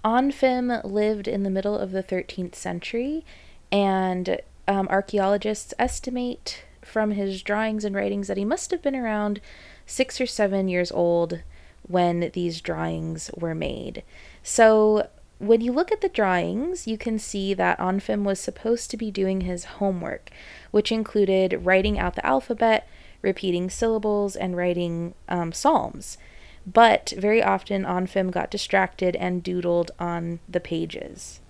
Onfim 0.04 0.84
lived 0.84 1.28
in 1.28 1.44
the 1.44 1.50
middle 1.50 1.78
of 1.78 1.92
the 1.92 2.04
13th 2.04 2.56
century, 2.56 3.24
and 3.72 4.40
um, 4.68 4.88
archaeologists 4.90 5.74
estimate 5.80 6.66
from 6.82 7.12
his 7.12 7.42
drawings 7.42 7.86
and 7.86 7.96
writings 7.96 8.28
that 8.28 8.38
he 8.38 8.46
must 8.46 8.72
have 8.72 8.82
been 8.82 8.96
around 8.96 9.40
six 9.86 10.20
or 10.20 10.25
seven 10.25 10.68
years 10.68 10.92
old 10.92 11.42
when 11.84 12.32
these 12.34 12.62
drawings 12.62 13.32
were 13.36 13.56
made. 13.56 14.04
So, 14.42 15.08
when 15.46 15.62
you 15.62 15.72
look 15.72 15.92
at 15.92 16.02
the 16.02 16.10
drawings, 16.10 16.88
you 16.88 16.98
can 16.98 17.20
see 17.20 17.54
that 17.54 17.80
Onfim 17.80 18.24
was 18.24 18.40
supposed 18.40 18.90
to 18.92 18.98
be 18.98 19.12
doing 19.12 19.42
his 19.42 19.66
homework, 19.66 20.30
which 20.72 20.92
included 20.92 21.66
writing 21.66 22.00
out 22.00 22.16
the 22.16 22.26
alphabet, 22.26 22.88
repeating 23.22 23.70
syllables, 23.70 24.36
and 24.36 24.56
writing 24.56 25.14
um, 25.28 25.52
psalms. 25.52 26.18
But 26.66 27.14
very 27.18 27.44
often, 27.44 27.84
Onfim 27.84 28.32
got 28.32 28.52
distracted 28.52 29.16
and 29.18 29.44
doodled 29.44 29.92
on 30.00 30.40
the 30.48 30.62
pages. 30.62 31.42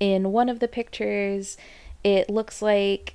In 0.00 0.32
one 0.32 0.48
of 0.48 0.60
the 0.60 0.68
pictures, 0.68 1.56
it 2.02 2.30
looks 2.30 2.62
like 2.62 3.14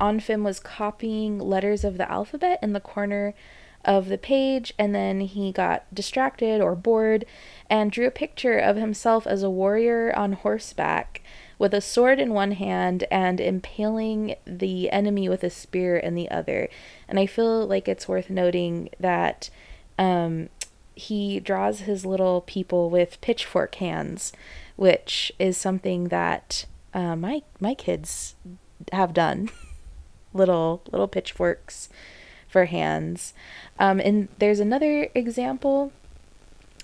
Onfim 0.00 0.42
was 0.42 0.58
copying 0.58 1.38
letters 1.38 1.84
of 1.84 1.98
the 1.98 2.10
alphabet 2.10 2.58
in 2.62 2.72
the 2.72 2.80
corner 2.80 3.34
of 3.84 4.08
the 4.08 4.18
page, 4.18 4.72
and 4.78 4.94
then 4.94 5.20
he 5.20 5.52
got 5.52 5.92
distracted 5.94 6.60
or 6.60 6.74
bored 6.74 7.24
and 7.68 7.90
drew 7.90 8.06
a 8.06 8.10
picture 8.10 8.58
of 8.58 8.76
himself 8.76 9.26
as 9.26 9.42
a 9.42 9.50
warrior 9.50 10.16
on 10.16 10.34
horseback 10.34 11.22
with 11.58 11.74
a 11.74 11.80
sword 11.80 12.18
in 12.18 12.32
one 12.32 12.52
hand 12.52 13.04
and 13.10 13.40
impaling 13.40 14.34
the 14.44 14.90
enemy 14.90 15.28
with 15.28 15.44
a 15.44 15.50
spear 15.50 15.96
in 15.96 16.14
the 16.14 16.30
other. 16.30 16.68
And 17.08 17.18
I 17.18 17.26
feel 17.26 17.66
like 17.66 17.88
it's 17.88 18.08
worth 18.08 18.30
noting 18.30 18.90
that 18.98 19.48
um, 19.98 20.48
he 20.94 21.40
draws 21.40 21.80
his 21.80 22.04
little 22.04 22.40
people 22.40 22.90
with 22.90 23.20
pitchfork 23.20 23.76
hands, 23.76 24.32
which 24.76 25.32
is 25.38 25.56
something 25.56 26.08
that 26.08 26.66
uh, 26.94 27.16
my 27.16 27.42
my 27.60 27.74
kids 27.74 28.34
have 28.92 29.14
done. 29.14 29.50
little 30.34 30.82
little 30.90 31.08
pitchforks 31.08 31.88
for 32.52 32.66
hands. 32.66 33.32
Um, 33.78 33.98
and 33.98 34.28
there's 34.38 34.60
another 34.60 35.08
example 35.14 35.90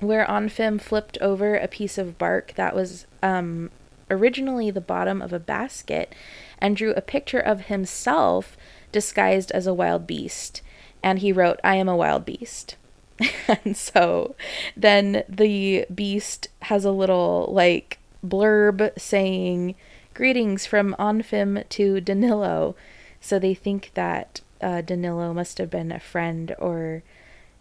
where 0.00 0.26
Onfim 0.26 0.80
flipped 0.80 1.18
over 1.18 1.54
a 1.54 1.68
piece 1.68 1.98
of 1.98 2.18
bark 2.18 2.54
that 2.56 2.75
was 2.75 3.06
um, 3.22 3.70
originally 4.10 4.70
the 4.70 4.80
bottom 4.80 5.20
of 5.20 5.32
a 5.32 5.38
basket 5.38 6.14
and 6.58 6.76
drew 6.76 6.92
a 6.92 7.02
picture 7.02 7.38
of 7.38 7.66
himself 7.66 8.56
disguised 8.90 9.50
as 9.52 9.66
a 9.66 9.75
wild 9.75 10.06
beast. 10.06 10.62
And 11.02 11.18
he 11.18 11.32
wrote, 11.32 11.60
I 11.62 11.76
am 11.76 11.88
a 11.88 11.96
wild 11.96 12.25
beast. 12.25 12.76
and 13.64 13.76
so 13.76 14.34
then 14.76 15.25
the 15.28 15.84
beast 15.94 16.48
has 16.62 16.84
a 16.84 16.90
little 16.90 17.50
like 17.52 17.98
blurb 18.25 18.98
saying, 18.98 19.75
Greetings 20.14 20.66
from 20.66 20.96
Onfim 20.98 21.68
to 21.68 22.00
Danilo. 22.00 22.75
So 23.20 23.38
they 23.38 23.54
think 23.54 23.92
that 23.94 24.40
uh, 24.60 24.80
Danilo 24.80 25.32
must 25.32 25.58
have 25.58 25.70
been 25.70 25.92
a 25.92 26.00
friend 26.00 26.54
or 26.58 27.02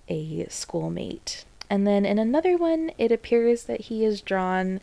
a 0.08 0.46
schoolmate. 0.50 1.46
And 1.70 1.86
then 1.86 2.06
in 2.06 2.20
another 2.20 2.58
one, 2.58 2.92
it 2.98 3.12
appears 3.12 3.63
that 3.66 3.82
he 3.82 4.06
is 4.06 4.22
drawn 4.22 4.80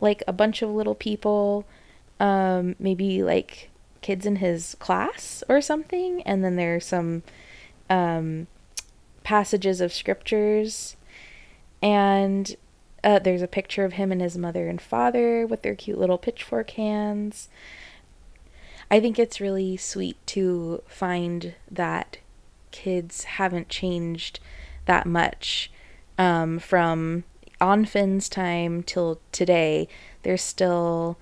like 0.00 0.22
a 0.26 0.32
bunch 0.32 0.62
of 0.62 0.70
little 0.70 0.94
people, 0.94 1.64
um, 2.18 2.76
maybe 2.78 3.22
like 3.22 3.70
kids 4.00 4.26
in 4.26 4.36
his 4.36 4.74
class 4.78 5.42
or 5.48 5.60
something. 5.60 6.22
And 6.22 6.44
then 6.44 6.56
there 6.56 6.76
are 6.76 6.80
some 6.80 7.22
um, 7.88 8.46
passages 9.24 9.80
of 9.80 9.92
scriptures. 9.92 10.96
And 11.82 12.56
Uh, 13.04 13.20
there's 13.20 13.42
a 13.42 13.56
picture 13.60 13.84
of 13.84 13.92
him 13.92 14.10
and 14.10 14.20
his 14.20 14.36
mother 14.36 14.68
and 14.68 14.80
father 14.80 15.46
with 15.46 15.62
their 15.62 15.76
cute 15.76 15.98
little 15.98 16.18
pitchfork 16.18 16.70
hands. 16.70 17.48
I 18.90 19.00
think 19.00 19.18
it's 19.18 19.40
really 19.40 19.76
sweet 19.76 20.16
to 20.28 20.82
find 20.86 21.54
that 21.70 22.18
kids 22.70 23.24
haven't 23.24 23.68
changed 23.68 24.38
that 24.84 25.06
much 25.06 25.70
um, 26.18 26.58
from 26.58 27.24
Onfim's 27.60 28.28
time 28.28 28.82
till 28.82 29.20
today. 29.32 29.88
They're 30.22 30.36
still 30.36 31.18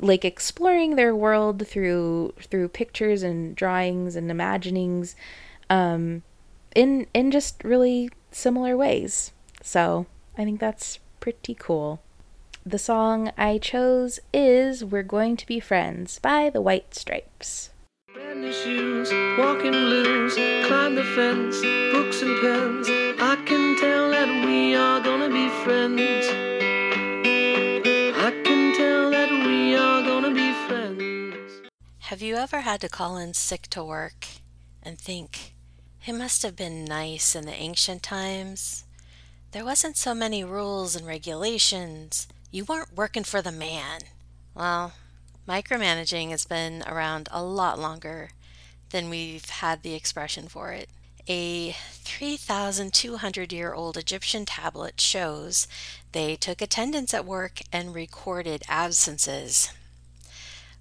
like 0.00 0.24
exploring 0.24 0.96
their 0.96 1.14
world 1.14 1.66
through 1.66 2.34
through 2.40 2.68
pictures 2.68 3.22
and 3.22 3.54
drawings 3.54 4.16
and 4.16 4.30
imaginings 4.30 5.14
um, 5.70 6.22
in 6.74 7.06
in 7.14 7.30
just 7.30 7.62
really 7.64 8.10
similar 8.30 8.76
ways. 8.76 9.32
So 9.62 10.06
I 10.36 10.44
think 10.44 10.60
that's 10.60 10.98
pretty 11.20 11.54
cool. 11.54 12.00
The 12.66 12.78
song 12.78 13.30
I 13.36 13.58
chose 13.58 14.20
is 14.32 14.82
We're 14.82 15.02
Going 15.02 15.36
to 15.36 15.46
Be 15.46 15.60
Friends 15.60 16.18
by 16.18 16.48
the 16.48 16.62
White 16.62 16.94
Stripes. 16.94 17.68
Brand 18.14 18.40
new 18.40 18.54
shoes, 18.54 19.12
walking 19.38 19.72
blues, 19.72 20.34
climb 20.66 20.94
the 20.94 21.04
fence, 21.04 21.60
books 21.92 22.22
and 22.22 22.40
pens. 22.40 22.88
I 23.20 23.36
can 23.44 23.76
tell 23.76 24.08
that 24.12 24.46
we 24.46 24.74
are 24.74 24.98
gonna 25.02 25.28
be 25.28 25.50
friends. 25.62 26.26
I 28.16 28.30
can 28.42 28.74
tell 28.74 29.10
that 29.10 29.30
we 29.30 29.76
are 29.76 30.00
gonna 30.00 30.32
be 30.32 30.54
friends. 30.66 31.68
Have 32.08 32.22
you 32.22 32.36
ever 32.36 32.62
had 32.62 32.80
to 32.80 32.88
call 32.88 33.18
in 33.18 33.34
sick 33.34 33.66
to 33.72 33.84
work 33.84 34.26
and 34.82 34.98
think, 34.98 35.54
it 36.06 36.14
must 36.14 36.42
have 36.42 36.56
been 36.56 36.86
nice 36.86 37.36
in 37.36 37.44
the 37.44 37.52
ancient 37.52 38.02
times? 38.02 38.86
There 39.52 39.66
wasn't 39.66 39.98
so 39.98 40.14
many 40.14 40.42
rules 40.42 40.96
and 40.96 41.06
regulations. 41.06 42.26
You 42.54 42.64
weren't 42.64 42.94
working 42.96 43.24
for 43.24 43.42
the 43.42 43.50
man. 43.50 44.02
Well, 44.54 44.92
micromanaging 45.48 46.30
has 46.30 46.44
been 46.44 46.84
around 46.86 47.28
a 47.32 47.42
lot 47.42 47.80
longer 47.80 48.30
than 48.90 49.10
we've 49.10 49.44
had 49.46 49.82
the 49.82 49.94
expression 49.94 50.46
for 50.46 50.70
it. 50.70 50.88
A 51.26 51.72
3,200 51.72 53.52
year 53.52 53.74
old 53.74 53.96
Egyptian 53.96 54.44
tablet 54.44 55.00
shows 55.00 55.66
they 56.12 56.36
took 56.36 56.62
attendance 56.62 57.12
at 57.12 57.24
work 57.24 57.58
and 57.72 57.92
recorded 57.92 58.62
absences. 58.68 59.72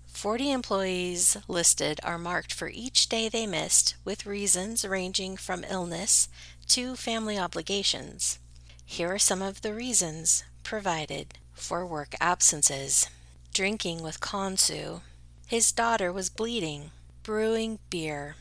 40 0.05 0.51
employees 0.51 1.37
listed 1.47 1.99
are 2.03 2.19
marked 2.19 2.53
for 2.53 2.69
each 2.69 3.09
day 3.09 3.29
they 3.29 3.47
missed, 3.47 3.95
with 4.05 4.27
reasons 4.27 4.85
ranging 4.85 5.37
from 5.37 5.65
illness 5.67 6.29
to 6.67 6.95
family 6.95 7.39
obligations. 7.39 8.37
Here 8.85 9.11
are 9.11 9.17
some 9.17 9.41
of 9.41 9.63
the 9.63 9.73
reasons 9.73 10.43
provided 10.61 11.39
for 11.53 11.86
work 11.86 12.15
absences 12.19 13.10
drinking 13.53 14.01
with 14.01 14.19
Khonsu, 14.19 15.01
his 15.45 15.72
daughter 15.72 16.12
was 16.12 16.29
bleeding, 16.29 16.91
brewing 17.22 17.79
beer, 17.89 18.36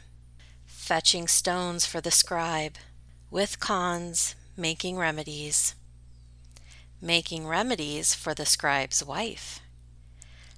fetching 0.64 1.28
stones 1.28 1.84
for 1.84 2.00
the 2.00 2.10
scribe, 2.10 2.76
with 3.30 3.60
Khonsu 3.60 4.34
making 4.56 4.96
remedies, 4.96 5.74
making 7.00 7.46
remedies 7.46 8.14
for 8.14 8.34
the 8.34 8.46
scribe's 8.46 9.04
wife, 9.04 9.60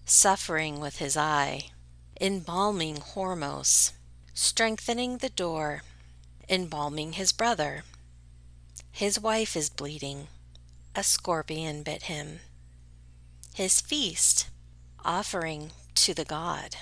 suffering 0.04 0.80
with 0.80 0.98
his 0.98 1.16
eye, 1.16 1.70
embalming 2.20 2.96
Hormos, 2.96 3.92
strengthening 4.34 5.18
the 5.18 5.28
door, 5.28 5.82
embalming 6.48 7.12
his 7.14 7.32
brother. 7.32 7.84
His 8.90 9.18
wife 9.18 9.56
is 9.56 9.70
bleeding. 9.70 10.28
A 10.96 11.02
scorpion 11.02 11.82
bit 11.82 12.04
him. 12.04 12.38
His 13.52 13.80
feast, 13.80 14.48
offering 15.04 15.72
to 15.94 16.14
the 16.14 16.24
god. 16.24 16.76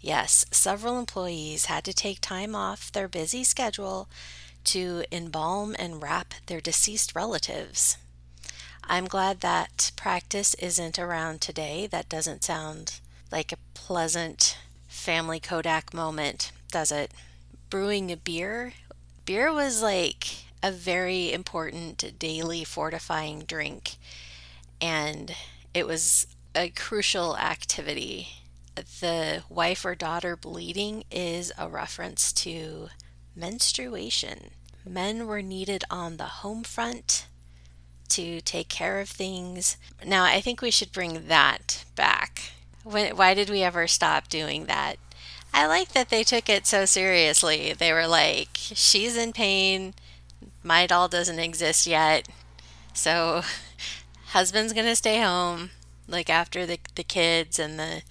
Yes, 0.00 0.44
several 0.50 0.98
employees 0.98 1.66
had 1.66 1.84
to 1.84 1.92
take 1.92 2.20
time 2.20 2.56
off 2.56 2.90
their 2.90 3.06
busy 3.06 3.44
schedule 3.44 4.08
to 4.64 5.04
embalm 5.12 5.76
and 5.78 6.02
wrap 6.02 6.34
their 6.46 6.60
deceased 6.60 7.14
relatives. 7.14 7.98
I'm 8.82 9.06
glad 9.06 9.40
that 9.40 9.92
practice 9.94 10.54
isn't 10.54 10.98
around 10.98 11.40
today. 11.40 11.86
That 11.86 12.08
doesn't 12.08 12.42
sound 12.42 12.98
like 13.30 13.52
a 13.52 13.58
pleasant 13.74 14.58
family 14.88 15.38
Kodak 15.38 15.94
moment, 15.94 16.50
does 16.72 16.90
it? 16.90 17.12
Brewing 17.70 18.10
a 18.10 18.16
beer? 18.16 18.72
Beer 19.24 19.52
was 19.52 19.82
like 19.82 20.26
a 20.62 20.70
very 20.70 21.32
important 21.32 22.18
daily 22.18 22.64
fortifying 22.64 23.40
drink, 23.40 23.96
and 24.80 25.34
it 25.74 25.86
was 25.86 26.26
a 26.54 26.70
crucial 26.70 27.36
activity. 27.36 28.28
The 28.74 29.42
wife 29.48 29.84
or 29.84 29.94
daughter 29.94 30.36
bleeding 30.36 31.04
is 31.10 31.52
a 31.58 31.68
reference 31.68 32.32
to 32.34 32.88
menstruation. 33.34 34.50
Men 34.84 35.26
were 35.26 35.42
needed 35.42 35.84
on 35.90 36.16
the 36.16 36.24
home 36.24 36.62
front 36.62 37.26
to 38.10 38.40
take 38.40 38.68
care 38.68 39.00
of 39.00 39.08
things. 39.08 39.76
Now, 40.04 40.24
I 40.24 40.40
think 40.40 40.60
we 40.60 40.70
should 40.70 40.92
bring 40.92 41.28
that 41.28 41.84
back. 41.94 42.52
When, 42.84 43.16
why 43.16 43.34
did 43.34 43.48
we 43.48 43.62
ever 43.62 43.86
stop 43.86 44.28
doing 44.28 44.66
that? 44.66 44.96
I 45.54 45.66
like 45.66 45.92
that 45.92 46.08
they 46.08 46.24
took 46.24 46.48
it 46.48 46.66
so 46.66 46.84
seriously. 46.84 47.72
They 47.72 47.92
were 47.92 48.06
like, 48.06 48.50
she's 48.54 49.16
in 49.16 49.32
pain. 49.32 49.94
Midol 50.64 51.10
doesn't 51.10 51.38
exist 51.38 51.86
yet. 51.86 52.28
So, 52.94 53.42
husband's 54.26 54.72
going 54.72 54.86
to 54.86 54.96
stay 54.96 55.20
home, 55.20 55.70
like 56.08 56.30
after 56.30 56.66
the, 56.66 56.78
the 56.94 57.04
kids 57.04 57.58
and 57.58 57.78
the 57.78 58.02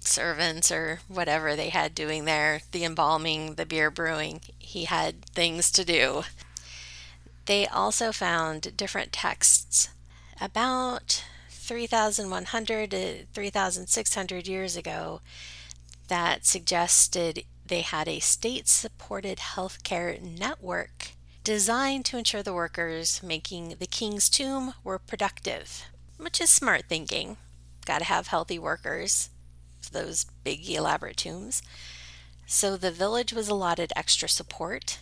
servants 0.00 0.70
or 0.70 1.00
whatever 1.08 1.54
they 1.54 1.68
had 1.68 1.94
doing 1.94 2.24
there, 2.24 2.62
the 2.72 2.84
embalming, 2.84 3.54
the 3.54 3.66
beer 3.66 3.90
brewing. 3.90 4.40
He 4.58 4.84
had 4.84 5.24
things 5.26 5.70
to 5.72 5.84
do. 5.84 6.22
They 7.46 7.66
also 7.66 8.12
found 8.12 8.76
different 8.76 9.12
texts 9.12 9.88
about 10.40 11.24
3,100 11.48 12.90
to 12.90 13.26
3,600 13.32 14.48
years 14.48 14.76
ago 14.76 15.20
that 16.08 16.44
suggested 16.44 17.44
they 17.66 17.80
had 17.80 18.08
a 18.08 18.18
state 18.18 18.68
supported 18.68 19.38
healthcare 19.38 20.20
network 20.20 21.12
designed 21.44 22.04
to 22.04 22.16
ensure 22.18 22.42
the 22.42 22.52
workers 22.54 23.20
making 23.22 23.76
the 23.80 23.86
king's 23.86 24.28
tomb 24.28 24.74
were 24.84 24.98
productive, 24.98 25.86
which 26.16 26.40
is 26.40 26.50
smart 26.50 26.84
thinking. 26.88 27.36
Got 27.84 27.98
to 27.98 28.04
have 28.04 28.28
healthy 28.28 28.58
workers 28.58 29.30
for 29.80 29.90
those 29.92 30.26
big, 30.44 30.68
elaborate 30.68 31.16
tombs. 31.16 31.62
So 32.46 32.76
the 32.76 32.92
village 32.92 33.32
was 33.32 33.48
allotted 33.48 33.92
extra 33.96 34.28
support. 34.28 35.00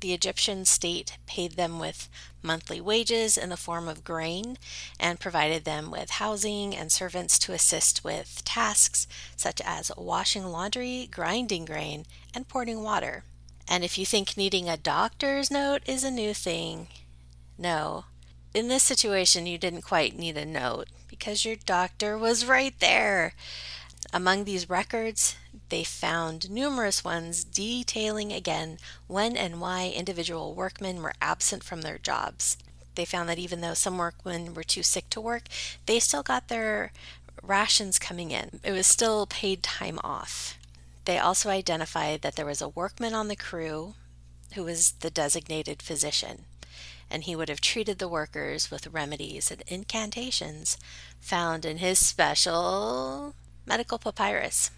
The 0.00 0.14
Egyptian 0.14 0.64
state 0.64 1.18
paid 1.26 1.52
them 1.52 1.78
with 1.78 2.08
monthly 2.40 2.80
wages 2.80 3.36
in 3.36 3.50
the 3.50 3.56
form 3.56 3.88
of 3.88 4.04
grain 4.04 4.56
and 4.98 5.20
provided 5.20 5.64
them 5.64 5.90
with 5.90 6.10
housing 6.10 6.74
and 6.74 6.90
servants 6.90 7.38
to 7.40 7.52
assist 7.52 8.04
with 8.04 8.42
tasks 8.44 9.06
such 9.36 9.60
as 9.62 9.90
washing 9.98 10.46
laundry, 10.46 11.08
grinding 11.10 11.64
grain, 11.64 12.06
and 12.32 12.48
pouring 12.48 12.82
water. 12.82 13.24
And 13.68 13.84
if 13.84 13.98
you 13.98 14.06
think 14.06 14.36
needing 14.36 14.68
a 14.68 14.76
doctor's 14.76 15.50
note 15.50 15.82
is 15.86 16.02
a 16.02 16.10
new 16.10 16.32
thing, 16.32 16.88
no. 17.58 18.04
In 18.54 18.68
this 18.68 18.82
situation, 18.82 19.46
you 19.46 19.58
didn't 19.58 19.82
quite 19.82 20.16
need 20.16 20.36
a 20.36 20.46
note 20.46 20.88
because 21.06 21.44
your 21.44 21.56
doctor 21.56 22.16
was 22.16 22.46
right 22.46 22.74
there. 22.80 23.34
Among 24.12 24.44
these 24.44 24.70
records, 24.70 25.36
they 25.68 25.84
found 25.84 26.50
numerous 26.50 27.04
ones 27.04 27.44
detailing 27.44 28.32
again 28.32 28.78
when 29.06 29.36
and 29.36 29.60
why 29.60 29.92
individual 29.94 30.54
workmen 30.54 31.02
were 31.02 31.12
absent 31.20 31.62
from 31.62 31.82
their 31.82 31.98
jobs. 31.98 32.56
They 32.94 33.04
found 33.04 33.28
that 33.28 33.38
even 33.38 33.60
though 33.60 33.74
some 33.74 33.98
workmen 33.98 34.54
were 34.54 34.64
too 34.64 34.82
sick 34.82 35.10
to 35.10 35.20
work, 35.20 35.44
they 35.86 36.00
still 36.00 36.22
got 36.22 36.48
their 36.48 36.92
rations 37.42 37.98
coming 37.98 38.30
in. 38.30 38.60
It 38.64 38.72
was 38.72 38.86
still 38.86 39.26
paid 39.26 39.62
time 39.62 39.98
off. 40.02 40.57
They 41.08 41.18
also 41.18 41.48
identified 41.48 42.20
that 42.20 42.36
there 42.36 42.44
was 42.44 42.60
a 42.60 42.68
workman 42.68 43.14
on 43.14 43.28
the 43.28 43.34
crew 43.34 43.94
who 44.52 44.64
was 44.64 44.92
the 45.00 45.08
designated 45.08 45.80
physician, 45.80 46.44
and 47.10 47.24
he 47.24 47.34
would 47.34 47.48
have 47.48 47.62
treated 47.62 47.98
the 47.98 48.10
workers 48.10 48.70
with 48.70 48.86
remedies 48.88 49.50
and 49.50 49.62
incantations 49.66 50.76
found 51.18 51.64
in 51.64 51.78
his 51.78 51.98
special 51.98 53.34
medical 53.64 53.96
papyrus. 53.98 54.70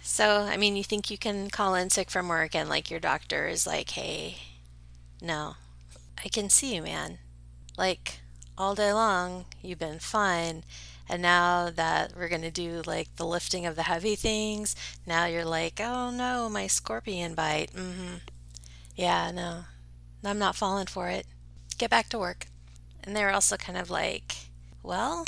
So, 0.00 0.48
I 0.50 0.56
mean, 0.56 0.74
you 0.74 0.84
think 0.84 1.10
you 1.10 1.18
can 1.18 1.50
call 1.50 1.74
in 1.74 1.90
sick 1.90 2.10
from 2.10 2.28
work 2.28 2.54
and 2.54 2.70
like 2.70 2.90
your 2.90 2.98
doctor 2.98 3.46
is 3.46 3.66
like, 3.66 3.90
hey, 3.90 4.38
no, 5.20 5.56
I 6.24 6.28
can 6.28 6.48
see 6.48 6.76
you, 6.76 6.80
man. 6.80 7.18
Like, 7.76 8.20
all 8.56 8.74
day 8.74 8.94
long, 8.94 9.44
you've 9.60 9.80
been 9.80 9.98
fine. 9.98 10.64
And 11.08 11.20
now 11.20 11.70
that 11.70 12.16
we're 12.16 12.28
going 12.28 12.42
to 12.42 12.50
do 12.50 12.82
like 12.86 13.14
the 13.16 13.26
lifting 13.26 13.66
of 13.66 13.76
the 13.76 13.82
heavy 13.84 14.14
things, 14.14 14.74
now 15.06 15.26
you're 15.26 15.44
like, 15.44 15.80
oh 15.80 16.10
no, 16.10 16.48
my 16.48 16.66
scorpion 16.66 17.34
bite. 17.34 17.72
Mm 17.74 17.94
hmm. 17.94 18.14
Yeah, 18.96 19.30
no, 19.30 19.64
I'm 20.24 20.38
not 20.38 20.56
falling 20.56 20.86
for 20.86 21.08
it. 21.08 21.26
Get 21.78 21.90
back 21.90 22.08
to 22.10 22.18
work. 22.18 22.46
And 23.02 23.14
they're 23.14 23.32
also 23.32 23.56
kind 23.56 23.76
of 23.76 23.90
like, 23.90 24.36
well, 24.82 25.26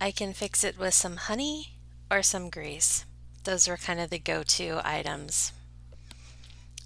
I 0.00 0.10
can 0.10 0.32
fix 0.32 0.62
it 0.62 0.78
with 0.78 0.94
some 0.94 1.16
honey 1.16 1.74
or 2.10 2.22
some 2.22 2.50
grease. 2.50 3.04
Those 3.44 3.68
were 3.68 3.76
kind 3.76 4.00
of 4.00 4.10
the 4.10 4.18
go 4.18 4.42
to 4.42 4.80
items. 4.84 5.52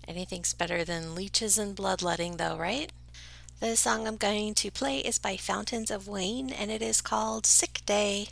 Anything's 0.06 0.52
better 0.54 0.84
than 0.84 1.14
leeches 1.14 1.58
and 1.58 1.74
bloodletting, 1.74 2.36
though, 2.36 2.56
right? 2.56 2.92
The 3.62 3.76
song 3.76 4.08
I'm 4.08 4.16
going 4.16 4.54
to 4.54 4.72
play 4.72 4.98
is 4.98 5.18
by 5.20 5.36
Fountains 5.36 5.92
of 5.92 6.08
Wayne 6.08 6.50
and 6.50 6.68
it 6.68 6.82
is 6.82 7.00
called 7.00 7.46
Sick 7.46 7.80
Day. 7.86 8.26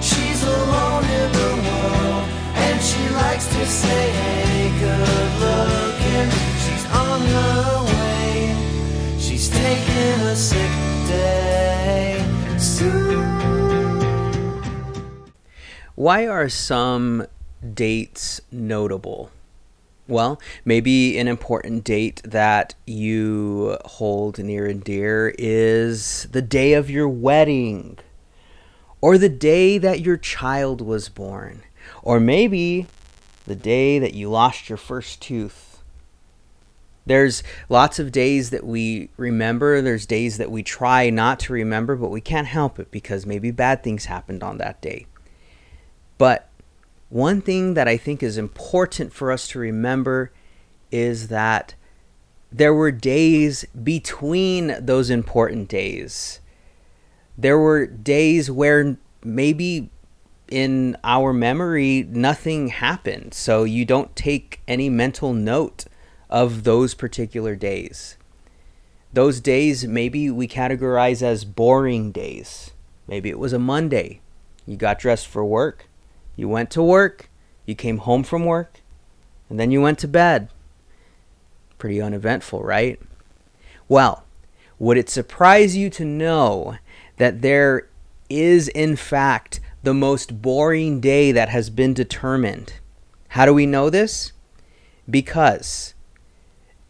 She's 0.00 0.42
alone 0.42 1.04
in 1.04 1.32
the 1.32 1.60
world, 1.60 2.28
and 2.54 2.80
she 2.80 3.06
likes 3.10 3.46
to 3.48 3.66
say, 3.66 4.10
hey, 4.10 4.70
good 4.80 5.32
looking. 5.44 6.30
She's 6.64 6.86
on 6.92 7.20
her 7.20 7.84
way, 7.92 8.56
she's 9.20 9.50
taking 9.50 10.20
a 10.26 10.34
sick 10.34 10.72
day. 11.08 12.24
Soon. 12.58 13.20
Why 15.94 16.26
are 16.26 16.48
some 16.48 17.26
dates 17.74 18.40
notable? 18.50 19.30
Well, 20.08 20.40
maybe 20.64 21.16
an 21.18 21.28
important 21.28 21.84
date 21.84 22.22
that 22.24 22.74
you 22.86 23.78
hold 23.84 24.38
near 24.38 24.66
and 24.66 24.82
dear 24.82 25.32
is 25.38 26.26
the 26.32 26.42
day 26.42 26.72
of 26.72 26.90
your 26.90 27.08
wedding, 27.08 27.98
or 29.00 29.16
the 29.16 29.28
day 29.28 29.78
that 29.78 30.00
your 30.00 30.16
child 30.16 30.80
was 30.80 31.08
born, 31.08 31.62
or 32.02 32.18
maybe 32.18 32.88
the 33.46 33.54
day 33.54 33.98
that 34.00 34.14
you 34.14 34.28
lost 34.28 34.68
your 34.68 34.76
first 34.76 35.22
tooth. 35.22 35.82
There's 37.06 37.42
lots 37.68 37.98
of 37.98 38.12
days 38.12 38.50
that 38.50 38.64
we 38.64 39.08
remember. 39.16 39.82
There's 39.82 40.06
days 40.06 40.38
that 40.38 40.50
we 40.50 40.62
try 40.62 41.10
not 41.10 41.40
to 41.40 41.52
remember, 41.52 41.96
but 41.96 42.10
we 42.10 42.20
can't 42.20 42.46
help 42.46 42.78
it 42.78 42.90
because 42.90 43.26
maybe 43.26 43.50
bad 43.50 43.82
things 43.82 44.04
happened 44.04 44.42
on 44.42 44.58
that 44.58 44.80
day. 44.80 45.06
But 46.18 46.48
one 47.12 47.42
thing 47.42 47.74
that 47.74 47.86
I 47.86 47.98
think 47.98 48.22
is 48.22 48.38
important 48.38 49.12
for 49.12 49.30
us 49.30 49.46
to 49.48 49.58
remember 49.58 50.32
is 50.90 51.28
that 51.28 51.74
there 52.50 52.72
were 52.72 52.90
days 52.90 53.66
between 53.82 54.74
those 54.80 55.10
important 55.10 55.68
days. 55.68 56.40
There 57.36 57.58
were 57.58 57.86
days 57.86 58.50
where 58.50 58.96
maybe 59.22 59.90
in 60.48 60.96
our 61.04 61.34
memory 61.34 62.06
nothing 62.08 62.68
happened, 62.68 63.34
so 63.34 63.64
you 63.64 63.84
don't 63.84 64.16
take 64.16 64.62
any 64.66 64.88
mental 64.88 65.34
note 65.34 65.84
of 66.30 66.64
those 66.64 66.94
particular 66.94 67.54
days. 67.54 68.16
Those 69.12 69.38
days 69.38 69.86
maybe 69.86 70.30
we 70.30 70.48
categorize 70.48 71.20
as 71.20 71.44
boring 71.44 72.10
days. 72.10 72.70
Maybe 73.06 73.28
it 73.28 73.38
was 73.38 73.52
a 73.52 73.58
Monday. 73.58 74.22
You 74.66 74.76
got 74.78 74.98
dressed 74.98 75.26
for 75.26 75.44
work. 75.44 75.88
You 76.36 76.48
went 76.48 76.70
to 76.72 76.82
work. 76.82 77.30
You 77.66 77.74
came 77.74 77.98
home 77.98 78.22
from 78.22 78.44
work. 78.44 78.80
And 79.48 79.58
then 79.60 79.70
you 79.70 79.80
went 79.82 79.98
to 80.00 80.08
bed. 80.08 80.48
Pretty 81.78 82.00
uneventful, 82.00 82.62
right? 82.62 83.00
Well, 83.88 84.24
would 84.78 84.96
it 84.96 85.10
surprise 85.10 85.76
you 85.76 85.90
to 85.90 86.04
know 86.04 86.76
that 87.18 87.42
there 87.42 87.88
is, 88.30 88.68
in 88.68 88.96
fact, 88.96 89.60
the 89.82 89.94
most 89.94 90.40
boring 90.40 91.00
day 91.00 91.32
that 91.32 91.50
has 91.50 91.70
been 91.70 91.92
determined? 91.92 92.74
How 93.28 93.46
do 93.46 93.52
we 93.52 93.66
know 93.66 93.90
this? 93.90 94.32
Because 95.08 95.94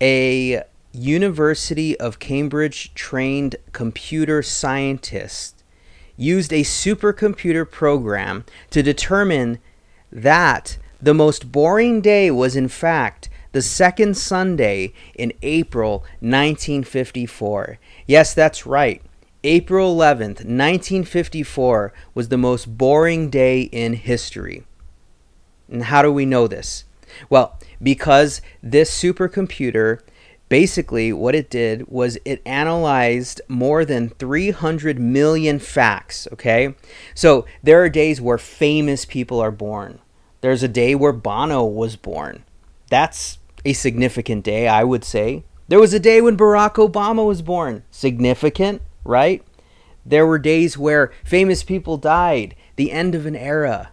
a 0.01 0.63
University 0.93 1.99
of 1.99 2.19
Cambridge 2.19 2.93
trained 2.95 3.57
computer 3.73 4.43
scientist 4.43 5.62
used 6.17 6.53
a 6.53 6.63
supercomputer 6.63 7.69
program 7.69 8.45
to 8.71 8.83
determine 8.83 9.59
that 10.11 10.79
the 11.01 11.15
most 11.15 11.51
boring 11.51 12.01
day 12.01 12.31
was, 12.31 12.55
in 12.55 12.69
fact, 12.69 13.29
the 13.53 13.63
second 13.63 14.17
Sunday 14.17 14.93
in 15.15 15.33
April 15.43 16.01
1954. 16.21 17.79
Yes, 18.07 18.35
that's 18.35 18.67
right. 18.67 19.03
April 19.45 19.97
11th, 19.97 20.45
1954 20.45 21.93
was 22.15 22.29
the 22.29 22.39
most 22.39 22.79
boring 22.79 23.29
day 23.29 23.63
in 23.63 23.95
history. 23.95 24.65
And 25.69 25.85
how 25.85 26.03
do 26.03 26.13
we 26.13 26.25
know 26.25 26.47
this? 26.47 26.85
Well, 27.29 27.59
because 27.83 28.41
this 28.63 28.91
supercomputer 28.91 30.01
basically 30.53 31.15
what 31.15 31.35
it 31.35 31.49
did 31.49 31.89
was 31.89 32.19
it 32.27 32.43
analyzed 32.45 33.41
more 33.49 33.87
than 33.87 34.11
300 34.11 34.99
million 34.99 35.59
facts, 35.59 36.29
okay? 36.31 36.75
So 37.15 37.47
there 37.63 37.83
are 37.83 37.89
days 37.89 38.21
where 38.21 38.37
famous 38.37 39.07
people 39.07 39.41
are 39.41 39.51
born. 39.51 39.99
There's 40.43 40.63
a 40.63 40.69
day 40.69 40.95
where 40.95 41.15
Bono 41.15 41.65
was 41.65 41.97
born. 41.97 42.45
That's 42.91 43.39
a 43.65 43.73
significant 43.73 44.45
day, 44.45 44.69
I 44.69 44.85
would 44.85 45.05
say. 45.05 45.45
There 45.69 45.81
was 45.81 45.95
a 45.95 45.99
day 45.99 46.21
when 46.21 46.37
Barack 46.37 46.75
Obama 46.75 47.27
was 47.27 47.41
born. 47.41 47.83
Significant, 47.91 48.83
right? 49.05 49.43
There 50.05 50.27
were 50.27 50.39
days 50.39 50.77
where 50.77 51.15
famous 51.25 51.63
people 51.63 51.97
died, 51.97 52.55
the 52.77 52.93
end 52.93 53.15
of 53.15 53.25
an 53.25 53.37
era, 53.37 53.93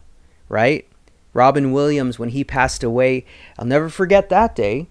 right? 0.50 0.86
Robin 1.34 1.72
Williams, 1.72 2.20
when 2.20 2.30
he 2.30 2.44
passed 2.44 2.84
away, 2.84 3.26
I'll 3.58 3.66
never 3.66 3.88
forget 3.88 4.28
that 4.28 4.58
day. 4.58 4.88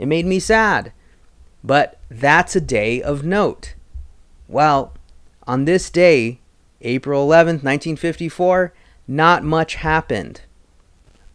It 0.00 0.06
made 0.06 0.26
me 0.26 0.40
sad. 0.40 0.92
But 1.64 1.98
that's 2.08 2.56
a 2.56 2.60
day 2.60 3.02
of 3.02 3.24
note. 3.24 3.74
Well, 4.48 4.94
on 5.46 5.64
this 5.64 5.90
day, 5.90 6.40
April 6.80 7.26
11th, 7.26 7.62
1954, 7.62 8.72
not 9.06 9.44
much 9.44 9.76
happened. 9.76 10.42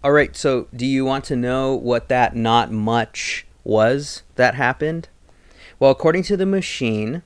All 0.04 0.12
right, 0.12 0.36
so 0.36 0.68
do 0.76 0.86
you 0.86 1.06
want 1.06 1.24
to 1.26 1.36
know 1.36 1.74
what 1.74 2.10
that 2.10 2.36
not 2.36 2.72
much 2.72 3.46
was 3.64 4.24
that 4.36 4.56
happened? 4.56 5.10
Well, 5.80 5.92
according 5.92 6.24
to 6.24 6.38
the 6.38 6.46
machine, 6.46 7.24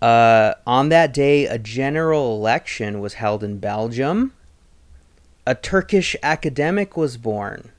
uh, 0.00 0.54
on 0.66 0.90
that 0.90 1.14
day, 1.14 1.46
a 1.46 1.58
general 1.58 2.36
election 2.36 3.00
was 3.00 3.14
held 3.14 3.42
in 3.42 3.58
Belgium. 3.58 4.32
A 5.46 5.54
Turkish 5.54 6.16
academic 6.22 6.96
was 6.96 7.16
born. 7.16 7.70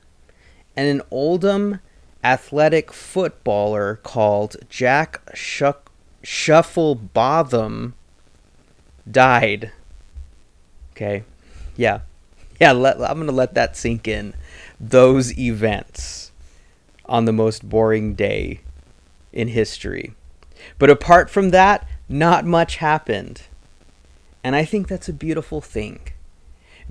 And 0.76 0.88
an 0.88 1.02
Oldham 1.10 1.80
athletic 2.26 2.92
footballer 2.92 4.00
called 4.02 4.56
Jack 4.68 5.20
Shuck- 5.34 5.92
Shufflebotham 6.24 7.92
died. 9.08 9.70
Okay. 10.92 11.22
Yeah. 11.76 12.00
Yeah, 12.60 12.72
let, 12.72 12.96
I'm 13.00 13.18
going 13.18 13.26
to 13.26 13.32
let 13.32 13.54
that 13.54 13.76
sink 13.76 14.08
in. 14.08 14.34
Those 14.80 15.38
events 15.38 16.32
on 17.04 17.26
the 17.26 17.32
most 17.32 17.68
boring 17.68 18.14
day 18.14 18.60
in 19.32 19.48
history. 19.48 20.12
But 20.78 20.90
apart 20.90 21.30
from 21.30 21.50
that, 21.50 21.86
not 22.08 22.44
much 22.44 22.76
happened. 22.76 23.42
And 24.42 24.56
I 24.56 24.64
think 24.64 24.88
that's 24.88 25.08
a 25.08 25.12
beautiful 25.12 25.60
thing. 25.60 26.00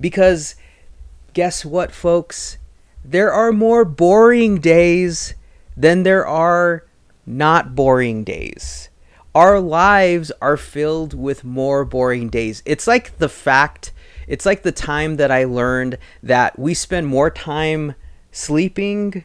Because 0.00 0.54
guess 1.34 1.62
what, 1.64 1.92
folks? 1.92 2.56
There 3.08 3.32
are 3.32 3.52
more 3.52 3.84
boring 3.84 4.58
days 4.58 5.34
than 5.76 6.02
there 6.02 6.26
are 6.26 6.84
not 7.24 7.76
boring 7.76 8.24
days. 8.24 8.88
Our 9.32 9.60
lives 9.60 10.32
are 10.42 10.56
filled 10.56 11.14
with 11.14 11.44
more 11.44 11.84
boring 11.84 12.30
days. 12.30 12.64
It's 12.66 12.88
like 12.88 13.18
the 13.18 13.28
fact, 13.28 13.92
it's 14.26 14.44
like 14.44 14.64
the 14.64 14.72
time 14.72 15.18
that 15.18 15.30
I 15.30 15.44
learned 15.44 15.98
that 16.20 16.58
we 16.58 16.74
spend 16.74 17.06
more 17.06 17.30
time 17.30 17.94
sleeping 18.32 19.24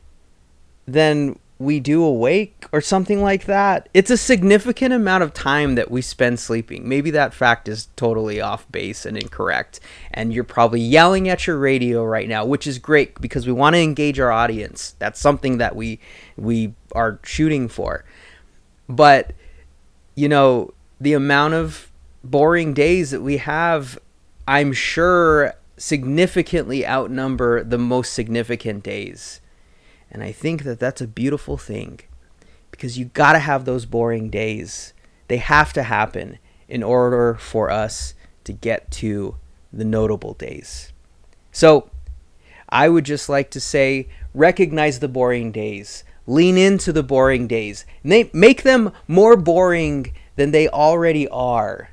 than 0.86 1.39
we 1.62 1.80
do 1.80 2.04
awake 2.04 2.65
or 2.71 2.82
something 2.82 3.21
like 3.21 3.45
that. 3.45 3.88
It's 3.93 4.10
a 4.10 4.17
significant 4.17 4.93
amount 4.93 5.24
of 5.24 5.34
time 5.34 5.76
that 5.76 5.91
we 5.91 6.02
spend 6.02 6.39
sleeping. 6.39 6.88
Maybe 6.88 7.12
that 7.12 7.34
fact 7.34 7.67
is 7.67 7.88
totally 7.95 8.41
off 8.41 8.69
base 8.71 9.06
and 9.06 9.15
incorrect. 9.17 9.80
And 10.12 10.34
you're 10.34 10.43
probably 10.43 10.82
yelling 10.82 11.30
at 11.30 11.45
your 11.45 11.58
radio 11.58 12.04
right 12.04 12.28
now, 12.28 12.45
which 12.45 12.65
is 12.65 12.80
great 12.80 13.19
because 13.21 13.45
we 13.45 13.54
want 13.54 13.76
to 13.76 13.82
engage 13.82 14.19
our 14.19 14.32
audience. 14.32 14.95
That's 14.97 15.19
something 15.19 15.58
that 15.60 15.76
we 15.76 16.00
we 16.36 16.74
are 16.93 17.19
shooting 17.24 17.67
for. 17.67 18.06
But 18.89 19.34
you 20.15 20.28
know, 20.28 20.74
the 21.00 21.13
amount 21.13 21.54
of 21.54 21.91
boring 22.24 22.74
days 22.74 23.12
that 23.12 23.21
we 23.21 23.38
have, 23.38 24.00
I'm 24.47 24.74
sure 24.74 25.54
significantly 25.78 26.86
outnumber 26.86 27.63
the 27.63 27.78
most 27.78 28.13
significant 28.13 28.84
days. 28.84 29.40
And 30.12 30.21
I 30.24 30.32
think 30.32 30.63
that 30.63 30.80
that's 30.80 31.02
a 31.02 31.08
beautiful 31.08 31.58
thing 31.58 32.02
because 32.69 32.97
you 32.97 33.06
got 33.06 33.34
to 33.34 33.39
have 33.39 33.65
those 33.65 33.86
boring 33.86 34.30
days. 34.30 34.93
They 35.28 35.38
have 35.38 35.71
to 35.74 35.84
happen 35.84 36.38
in 36.67 36.84
order 36.84 37.36
for 37.36 37.69
us 37.69 38.13
to 38.43 38.54
get 38.54 38.91
to 38.91 39.38
the 39.71 39.86
notable 39.86 40.34
days. 40.34 40.91
So, 41.52 41.89
I 42.69 42.89
would 42.89 43.06
just 43.06 43.30
like 43.30 43.52
to 43.52 43.60
say 43.60 44.08
recognize 44.34 45.00
the 45.00 45.08
boring 45.08 45.52
days. 45.52 46.04
Lean 46.28 46.58
into 46.58 46.93
the 46.93 47.04
boring 47.04 47.47
days. 47.47 47.86
Make 48.04 48.63
them 48.63 48.93
more 49.08 49.36
boring 49.36 50.13
than 50.36 50.52
they 50.52 50.67
already 50.69 51.28
are, 51.28 51.89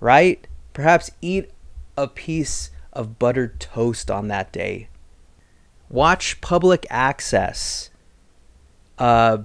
right? 0.00 0.46
Perhaps 0.72 1.10
eat 1.20 1.50
a 1.96 2.08
piece 2.08 2.70
of 2.92 3.18
buttered 3.18 3.60
toast 3.60 4.10
on 4.10 4.28
that 4.28 4.52
day. 4.52 4.88
Watch 5.90 6.40
public 6.40 6.86
access. 6.90 7.90
Uh, 8.98 9.38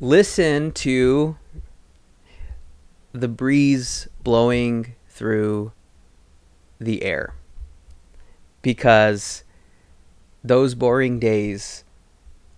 listen 0.00 0.72
to 0.72 1.36
the 3.12 3.28
breeze 3.28 4.08
blowing 4.22 4.94
through 5.08 5.72
the 6.80 7.02
air 7.02 7.34
because 8.60 9.44
those 10.42 10.74
boring 10.74 11.18
days 11.18 11.84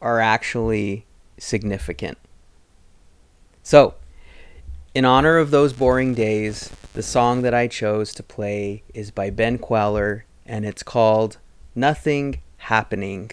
are 0.01 0.21
actually 0.21 1.07
significant. 1.37 2.19
So, 3.63 3.95
in 4.95 5.05
honor 5.05 5.37
of 5.37 5.51
those 5.51 5.73
boring 5.73 6.15
days, 6.15 6.71
the 6.95 7.03
song 7.03 7.43
that 7.43 7.55
I 7.55 7.69
chose 7.69 8.15
to 8.15 8.23
play 8.23 8.83
is 8.95 9.11
by 9.11 9.31
Ben 9.31 9.59
Kweller 9.59 10.25
and 10.47 10.65
it's 10.65 10.83
called 10.83 11.37
Nothing 11.75 12.41
Happening. 12.69 13.31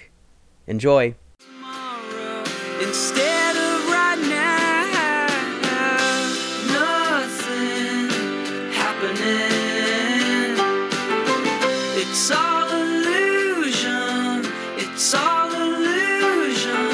Enjoy. 0.66 1.14
tomorrow 1.40 2.44
instead 2.82 3.58
of 3.58 3.90
right 3.92 4.22
now. 4.30 5.28
Nothing 6.72 8.08
happening. 8.72 10.56
It's 12.02 12.32
all 12.32 12.70
illusion. 12.72 14.46
It's 14.78 15.14
all 15.14 15.52
illusion. 15.52 16.94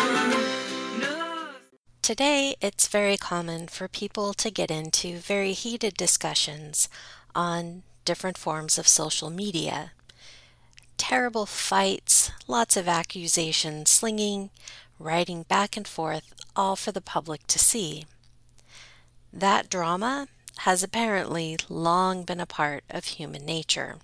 Nothing. 0.99 1.61
Today, 2.01 2.55
it's 2.59 2.87
very 2.87 3.17
common 3.17 3.67
for 3.67 3.87
people 3.87 4.33
to 4.33 4.49
get 4.49 4.71
into 4.71 5.17
very 5.17 5.53
heated 5.53 5.93
discussions 5.93 6.89
on 7.35 7.83
different 8.03 8.39
forms 8.39 8.79
of 8.79 8.87
social 8.87 9.29
media. 9.29 9.91
Terrible 11.01 11.47
fights, 11.47 12.31
lots 12.47 12.77
of 12.77 12.87
accusations, 12.87 13.89
slinging, 13.89 14.51
writing 14.99 15.41
back 15.41 15.75
and 15.75 15.87
forth, 15.87 16.31
all 16.55 16.75
for 16.75 16.91
the 16.91 17.01
public 17.01 17.47
to 17.47 17.57
see. 17.57 18.05
That 19.33 19.67
drama 19.67 20.27
has 20.59 20.83
apparently 20.83 21.57
long 21.67 22.23
been 22.23 22.39
a 22.39 22.45
part 22.45 22.83
of 22.87 23.05
human 23.05 23.43
nature. 23.47 23.95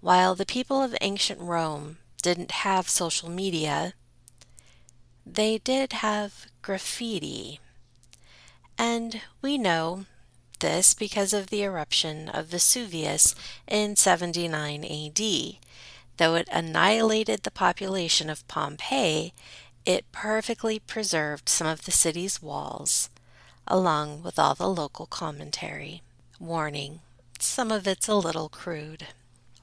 While 0.00 0.34
the 0.34 0.46
people 0.46 0.82
of 0.82 0.96
ancient 1.02 1.40
Rome 1.40 1.98
didn't 2.22 2.52
have 2.52 2.88
social 2.88 3.28
media, 3.28 3.92
they 5.26 5.58
did 5.58 5.92
have 5.92 6.46
graffiti. 6.62 7.60
And 8.78 9.20
we 9.42 9.58
know 9.58 10.06
this 10.60 10.94
because 10.94 11.32
of 11.32 11.48
the 11.48 11.62
eruption 11.62 12.28
of 12.28 12.46
Vesuvius 12.46 13.34
in 13.66 13.96
79 13.96 14.84
AD. 14.84 15.56
Though 16.16 16.34
it 16.34 16.48
annihilated 16.52 17.42
the 17.42 17.50
population 17.50 18.30
of 18.30 18.46
Pompeii, 18.46 19.32
it 19.84 20.10
perfectly 20.12 20.78
preserved 20.78 21.48
some 21.48 21.66
of 21.66 21.84
the 21.84 21.90
city's 21.90 22.42
walls, 22.42 23.08
along 23.66 24.22
with 24.22 24.38
all 24.38 24.54
the 24.54 24.68
local 24.68 25.06
commentary. 25.06 26.02
Warning 26.38 27.00
some 27.42 27.72
of 27.72 27.86
it's 27.86 28.08
a 28.08 28.14
little 28.14 28.48
crude. 28.48 29.06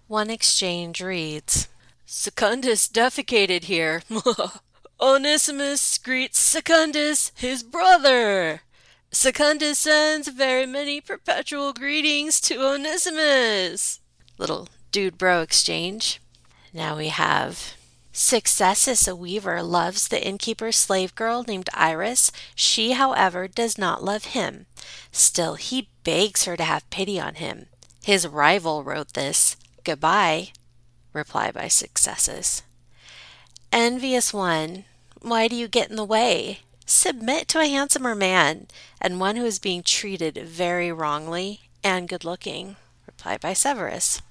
One 0.07 0.29
exchange 0.29 1.01
reads 1.01 1.67
Secundus 2.05 2.87
defecated 2.87 3.65
here. 3.65 4.01
Onesimus 4.99 5.97
greets 5.99 6.39
Secundus, 6.39 7.31
his 7.35 7.61
brother. 7.61 8.61
Secundus 9.17 9.79
sends 9.79 10.27
very 10.27 10.67
many 10.67 11.01
perpetual 11.01 11.73
greetings 11.73 12.39
to 12.39 12.63
Onesimus. 12.63 13.99
Little 14.37 14.69
dude 14.91 15.17
bro 15.17 15.41
exchange. 15.41 16.21
Now 16.71 16.97
we 16.97 17.07
have 17.07 17.73
Successus, 18.11 19.07
a 19.07 19.15
weaver, 19.15 19.63
loves 19.63 20.07
the 20.07 20.23
innkeeper's 20.23 20.77
slave 20.77 21.15
girl 21.15 21.43
named 21.47 21.67
Iris. 21.73 22.31
She, 22.53 22.91
however, 22.91 23.47
does 23.47 23.75
not 23.75 24.03
love 24.03 24.25
him. 24.25 24.67
Still, 25.11 25.55
he 25.55 25.89
begs 26.03 26.45
her 26.45 26.55
to 26.55 26.63
have 26.63 26.87
pity 26.91 27.19
on 27.19 27.35
him. 27.35 27.69
His 28.03 28.27
rival 28.27 28.83
wrote 28.83 29.13
this. 29.15 29.57
Goodbye. 29.83 30.49
Reply 31.11 31.49
by 31.49 31.69
Successus. 31.69 32.61
Envious 33.71 34.31
one, 34.31 34.85
why 35.21 35.47
do 35.47 35.55
you 35.55 35.67
get 35.67 35.89
in 35.89 35.95
the 35.95 36.05
way? 36.05 36.59
Submit 36.89 37.49
to 37.49 37.59
a 37.59 37.67
handsomer 37.67 38.15
man, 38.15 38.67
and 39.01 39.19
one 39.19 39.35
who 39.35 39.43
is 39.43 39.59
being 39.59 39.83
treated 39.83 40.37
very 40.37 40.89
wrongly 40.89 41.59
and 41.83 42.07
good 42.07 42.23
looking. 42.23 42.77
Reply 43.05 43.37
by 43.37 43.51
Severus. 43.51 44.21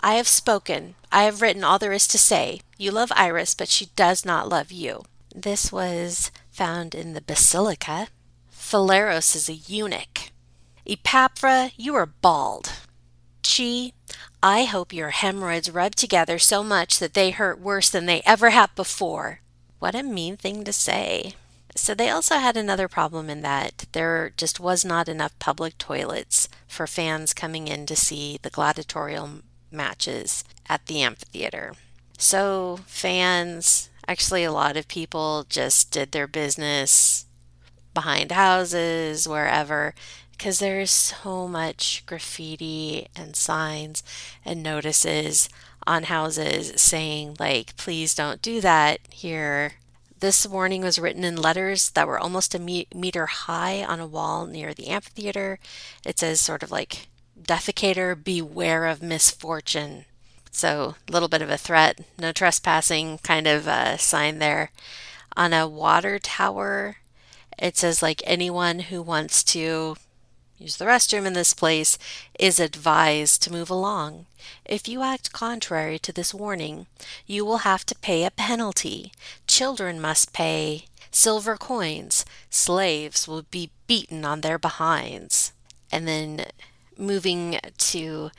I 0.00 0.14
have 0.14 0.26
spoken. 0.26 0.94
I 1.12 1.24
have 1.24 1.42
written 1.42 1.62
all 1.62 1.78
there 1.78 1.92
is 1.92 2.08
to 2.08 2.18
say. 2.18 2.62
You 2.78 2.90
love 2.90 3.12
Iris, 3.14 3.54
but 3.54 3.68
she 3.68 3.90
does 3.96 4.24
not 4.24 4.48
love 4.48 4.72
you. 4.72 5.02
This 5.34 5.70
was 5.70 6.30
found 6.50 6.94
in 6.94 7.12
the 7.12 7.20
Basilica. 7.20 8.08
Phileros 8.50 9.36
is 9.36 9.50
a 9.50 9.52
eunuch. 9.52 10.30
Epaphra, 10.86 11.72
you 11.76 11.94
are 11.94 12.06
bald. 12.06 12.72
Chi, 13.42 13.92
I 14.42 14.64
hope 14.64 14.94
your 14.94 15.10
hemorrhoids 15.10 15.70
rub 15.70 15.96
together 15.96 16.38
so 16.38 16.64
much 16.64 16.98
that 16.98 17.12
they 17.12 17.30
hurt 17.30 17.60
worse 17.60 17.90
than 17.90 18.06
they 18.06 18.22
ever 18.24 18.50
have 18.50 18.74
before. 18.74 19.42
What 19.80 19.94
a 19.94 20.02
mean 20.02 20.38
thing 20.38 20.64
to 20.64 20.72
say. 20.72 21.34
So 21.78 21.94
they 21.94 22.10
also 22.10 22.34
had 22.34 22.56
another 22.56 22.88
problem 22.88 23.30
in 23.30 23.40
that 23.42 23.86
there 23.92 24.32
just 24.36 24.60
was 24.60 24.84
not 24.84 25.08
enough 25.08 25.38
public 25.38 25.78
toilets 25.78 26.48
for 26.66 26.86
fans 26.86 27.32
coming 27.32 27.68
in 27.68 27.86
to 27.86 27.96
see 27.96 28.38
the 28.42 28.50
gladiatorial 28.50 29.40
matches 29.70 30.44
at 30.68 30.84
the 30.86 31.00
amphitheater. 31.02 31.74
So 32.18 32.80
fans, 32.86 33.90
actually 34.06 34.44
a 34.44 34.52
lot 34.52 34.76
of 34.76 34.88
people 34.88 35.46
just 35.48 35.90
did 35.90 36.12
their 36.12 36.26
business 36.26 37.26
behind 37.94 38.32
houses, 38.32 39.26
wherever, 39.26 39.94
because 40.32 40.58
there's 40.58 40.90
so 40.90 41.48
much 41.48 42.02
graffiti 42.06 43.08
and 43.16 43.34
signs 43.34 44.02
and 44.44 44.62
notices 44.62 45.48
on 45.86 46.02
houses 46.02 46.72
saying, 46.80 47.36
like, 47.38 47.76
please 47.76 48.14
don't 48.14 48.42
do 48.42 48.60
that 48.60 48.98
here. 49.10 49.74
This 50.20 50.46
warning 50.46 50.82
was 50.82 50.98
written 50.98 51.22
in 51.22 51.36
letters 51.36 51.90
that 51.90 52.08
were 52.08 52.18
almost 52.18 52.54
a 52.54 52.58
me- 52.58 52.88
meter 52.92 53.26
high 53.26 53.84
on 53.84 54.00
a 54.00 54.06
wall 54.06 54.46
near 54.46 54.74
the 54.74 54.88
amphitheater. 54.88 55.60
It 56.04 56.18
says, 56.18 56.40
sort 56.40 56.64
of 56.64 56.72
like, 56.72 57.06
defecator, 57.40 58.20
beware 58.22 58.86
of 58.86 59.00
misfortune. 59.00 60.06
So, 60.50 60.96
a 61.08 61.12
little 61.12 61.28
bit 61.28 61.42
of 61.42 61.50
a 61.50 61.56
threat, 61.56 62.00
no 62.18 62.32
trespassing 62.32 63.18
kind 63.18 63.46
of 63.46 63.68
uh, 63.68 63.96
sign 63.96 64.40
there. 64.40 64.72
On 65.36 65.52
a 65.52 65.68
water 65.68 66.18
tower, 66.18 66.96
it 67.56 67.76
says, 67.76 68.02
like, 68.02 68.20
anyone 68.26 68.80
who 68.80 69.00
wants 69.02 69.44
to 69.44 69.96
use 70.58 70.76
the 70.76 70.84
restroom 70.84 71.26
in 71.26 71.34
this 71.34 71.54
place 71.54 71.96
is 72.38 72.58
advised 72.58 73.40
to 73.42 73.52
move 73.52 73.70
along. 73.70 74.26
If 74.64 74.88
you 74.88 75.02
act 75.02 75.32
contrary 75.32 75.98
to 76.00 76.12
this 76.12 76.34
warning, 76.34 76.86
you 77.26 77.44
will 77.44 77.58
have 77.58 77.86
to 77.86 77.94
pay 77.94 78.24
a 78.24 78.30
penalty. 78.30 79.12
Children 79.58 80.00
must 80.00 80.32
pay 80.32 80.84
silver 81.10 81.56
coins. 81.56 82.24
Slaves 82.48 83.26
will 83.26 83.42
be 83.42 83.72
beaten 83.88 84.24
on 84.24 84.40
their 84.40 84.56
behinds. 84.56 85.52
And 85.90 86.06
then 86.06 86.44
moving 86.96 87.58
to 87.76 88.30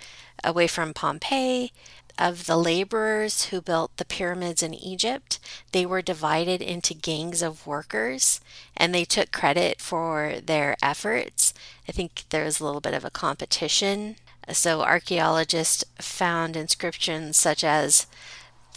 away 0.45 0.67
from 0.67 0.93
Pompeii, 0.93 1.73
of 2.17 2.45
the 2.45 2.55
laborers 2.55 3.47
who 3.47 3.59
built 3.59 3.97
the 3.97 4.05
pyramids 4.05 4.63
in 4.63 4.73
Egypt, 4.73 5.39
they 5.73 5.85
were 5.85 6.01
divided 6.01 6.61
into 6.61 6.93
gangs 6.93 7.41
of 7.41 7.67
workers 7.67 8.39
and 8.77 8.95
they 8.95 9.03
took 9.03 9.33
credit 9.33 9.81
for 9.81 10.35
their 10.41 10.77
efforts. 10.81 11.53
I 11.85 11.91
think 11.91 12.23
there 12.29 12.45
was 12.45 12.61
a 12.61 12.63
little 12.63 12.79
bit 12.79 12.93
of 12.93 13.03
a 13.03 13.09
competition. 13.09 14.15
So 14.53 14.83
archaeologists 14.83 15.83
found 15.99 16.55
inscriptions 16.55 17.35
such 17.35 17.65
as 17.65 18.07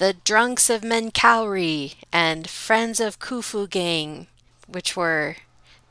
the 0.03 0.13
drunks 0.13 0.69
of 0.69 0.83
Menkaure 0.83 1.95
and 2.13 2.51
friends 2.51 2.99
of 2.99 3.21
Khufu 3.21 3.71
gang, 3.71 4.27
which 4.67 4.97
were 4.97 5.37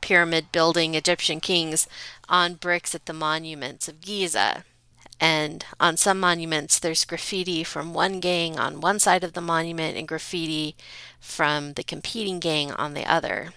pyramid 0.02 0.52
building 0.52 0.94
Egyptian 0.94 1.40
kings, 1.40 1.88
on 2.28 2.56
bricks 2.56 2.94
at 2.94 3.06
the 3.06 3.14
monuments 3.14 3.88
of 3.88 4.02
Giza. 4.02 4.64
And 5.18 5.64
on 5.80 5.96
some 5.96 6.20
monuments, 6.20 6.78
there's 6.78 7.06
graffiti 7.06 7.64
from 7.64 7.94
one 7.94 8.20
gang 8.20 8.58
on 8.58 8.82
one 8.82 8.98
side 8.98 9.24
of 9.24 9.32
the 9.32 9.40
monument 9.40 9.96
and 9.96 10.06
graffiti 10.06 10.76
from 11.18 11.72
the 11.72 11.82
competing 11.82 12.38
gang 12.38 12.70
on 12.72 12.92
the 12.92 13.10
other. 13.10 13.54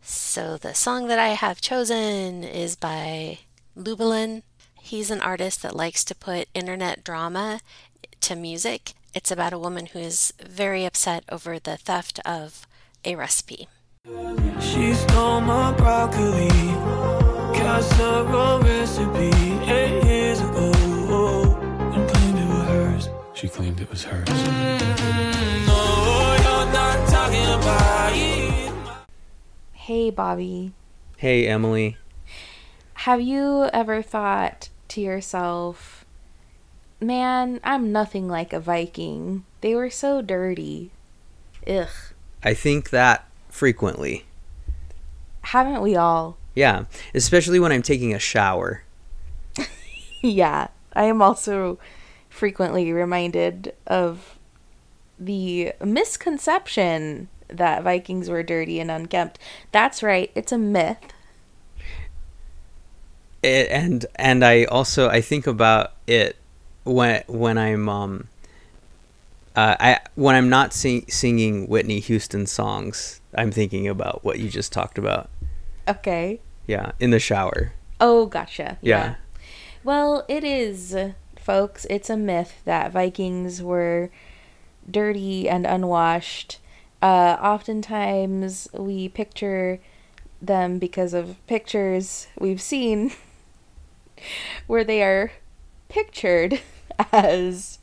So 0.00 0.56
the 0.56 0.72
song 0.72 1.08
that 1.08 1.18
I 1.18 1.34
have 1.34 1.60
chosen 1.60 2.42
is 2.42 2.74
by 2.74 3.40
Lubalin. 3.76 4.44
He's 4.80 5.10
an 5.10 5.20
artist 5.20 5.60
that 5.60 5.76
likes 5.76 6.04
to 6.06 6.14
put 6.14 6.48
internet 6.54 7.04
drama 7.04 7.60
to 8.22 8.34
music. 8.34 8.94
It's 9.12 9.30
about 9.32 9.52
a 9.52 9.58
woman 9.58 9.86
who 9.86 9.98
is 9.98 10.32
very 10.40 10.84
upset 10.84 11.24
over 11.30 11.58
the 11.58 11.76
theft 11.76 12.20
of 12.24 12.66
a 13.04 13.16
recipe. 13.16 13.66
She 14.60 14.94
stole 14.94 15.40
my 15.40 15.72
broccoli. 15.72 16.48
casserole 17.54 18.60
recipe 18.60 19.30
eight 19.68 20.04
years 20.04 20.40
ago 20.40 20.72
and 21.92 22.08
claimed 22.08 22.38
it 22.38 22.48
was 22.48 22.68
hers. 22.68 23.08
She 23.34 23.48
claimed 23.48 23.80
it 23.80 23.90
was 23.90 24.04
hers. 24.04 24.28
No, 25.66 26.36
you're 26.44 26.72
not 26.72 27.08
talking 27.08 27.46
about 27.46 28.12
it. 28.14 28.72
Hey, 29.72 30.10
Bobby. 30.10 30.72
Hey, 31.16 31.48
Emily. 31.48 31.96
Have 32.94 33.20
you 33.20 33.68
ever 33.72 34.02
thought 34.02 34.68
to 34.88 35.00
yourself, 35.00 35.99
man, 37.00 37.60
I'm 37.64 37.92
nothing 37.92 38.28
like 38.28 38.52
a 38.52 38.60
Viking? 38.60 39.44
They 39.60 39.74
were 39.74 39.90
so 39.90 40.22
dirty. 40.22 40.90
Ugh. 41.66 41.88
I 42.42 42.54
think 42.54 42.90
that 42.90 43.28
frequently. 43.48 44.24
Haven't 45.42 45.82
we 45.82 45.96
all? 45.96 46.36
Yeah, 46.54 46.84
especially 47.14 47.58
when 47.58 47.72
I'm 47.72 47.82
taking 47.82 48.14
a 48.14 48.18
shower. 48.18 48.82
yeah. 50.22 50.68
I 50.92 51.04
am 51.04 51.22
also 51.22 51.78
frequently 52.28 52.92
reminded 52.92 53.74
of 53.86 54.38
the 55.18 55.72
misconception 55.84 57.28
that 57.48 57.82
Vikings 57.82 58.28
were 58.30 58.42
dirty 58.42 58.80
and 58.80 58.90
unkempt. 58.90 59.38
That's 59.72 60.02
right, 60.02 60.30
it's 60.34 60.52
a 60.52 60.58
myth. 60.58 60.98
It, 63.42 63.68
and 63.70 64.04
and 64.16 64.44
I 64.44 64.64
also 64.64 65.08
I 65.08 65.20
think 65.20 65.46
about 65.46 65.94
it 66.06 66.36
when 66.84 67.22
when 67.26 67.58
I'm 67.58 67.88
um 67.88 68.28
uh, 69.56 69.76
I 69.80 69.98
when 70.14 70.34
I'm 70.34 70.48
not 70.48 70.72
sing, 70.72 71.04
singing 71.08 71.66
Whitney 71.66 72.00
Houston 72.00 72.46
songs, 72.46 73.20
I'm 73.34 73.50
thinking 73.50 73.88
about 73.88 74.24
what 74.24 74.38
you 74.38 74.48
just 74.48 74.72
talked 74.72 74.96
about. 74.96 75.28
Okay. 75.88 76.40
Yeah, 76.66 76.92
in 77.00 77.10
the 77.10 77.18
shower. 77.18 77.72
Oh, 78.00 78.26
gotcha. 78.26 78.78
Yeah. 78.80 79.16
Well, 79.82 80.24
it 80.28 80.44
is, 80.44 80.96
folks. 81.38 81.86
It's 81.90 82.08
a 82.08 82.16
myth 82.16 82.62
that 82.64 82.92
Vikings 82.92 83.62
were 83.62 84.10
dirty 84.88 85.48
and 85.48 85.66
unwashed. 85.66 86.58
Uh, 87.02 87.36
oftentimes, 87.40 88.68
we 88.72 89.08
picture 89.08 89.80
them 90.40 90.78
because 90.78 91.12
of 91.12 91.44
pictures 91.46 92.28
we've 92.38 92.62
seen 92.62 93.12
where 94.66 94.84
they 94.84 95.02
are 95.02 95.32
pictured 95.90 96.60
as 97.12 97.78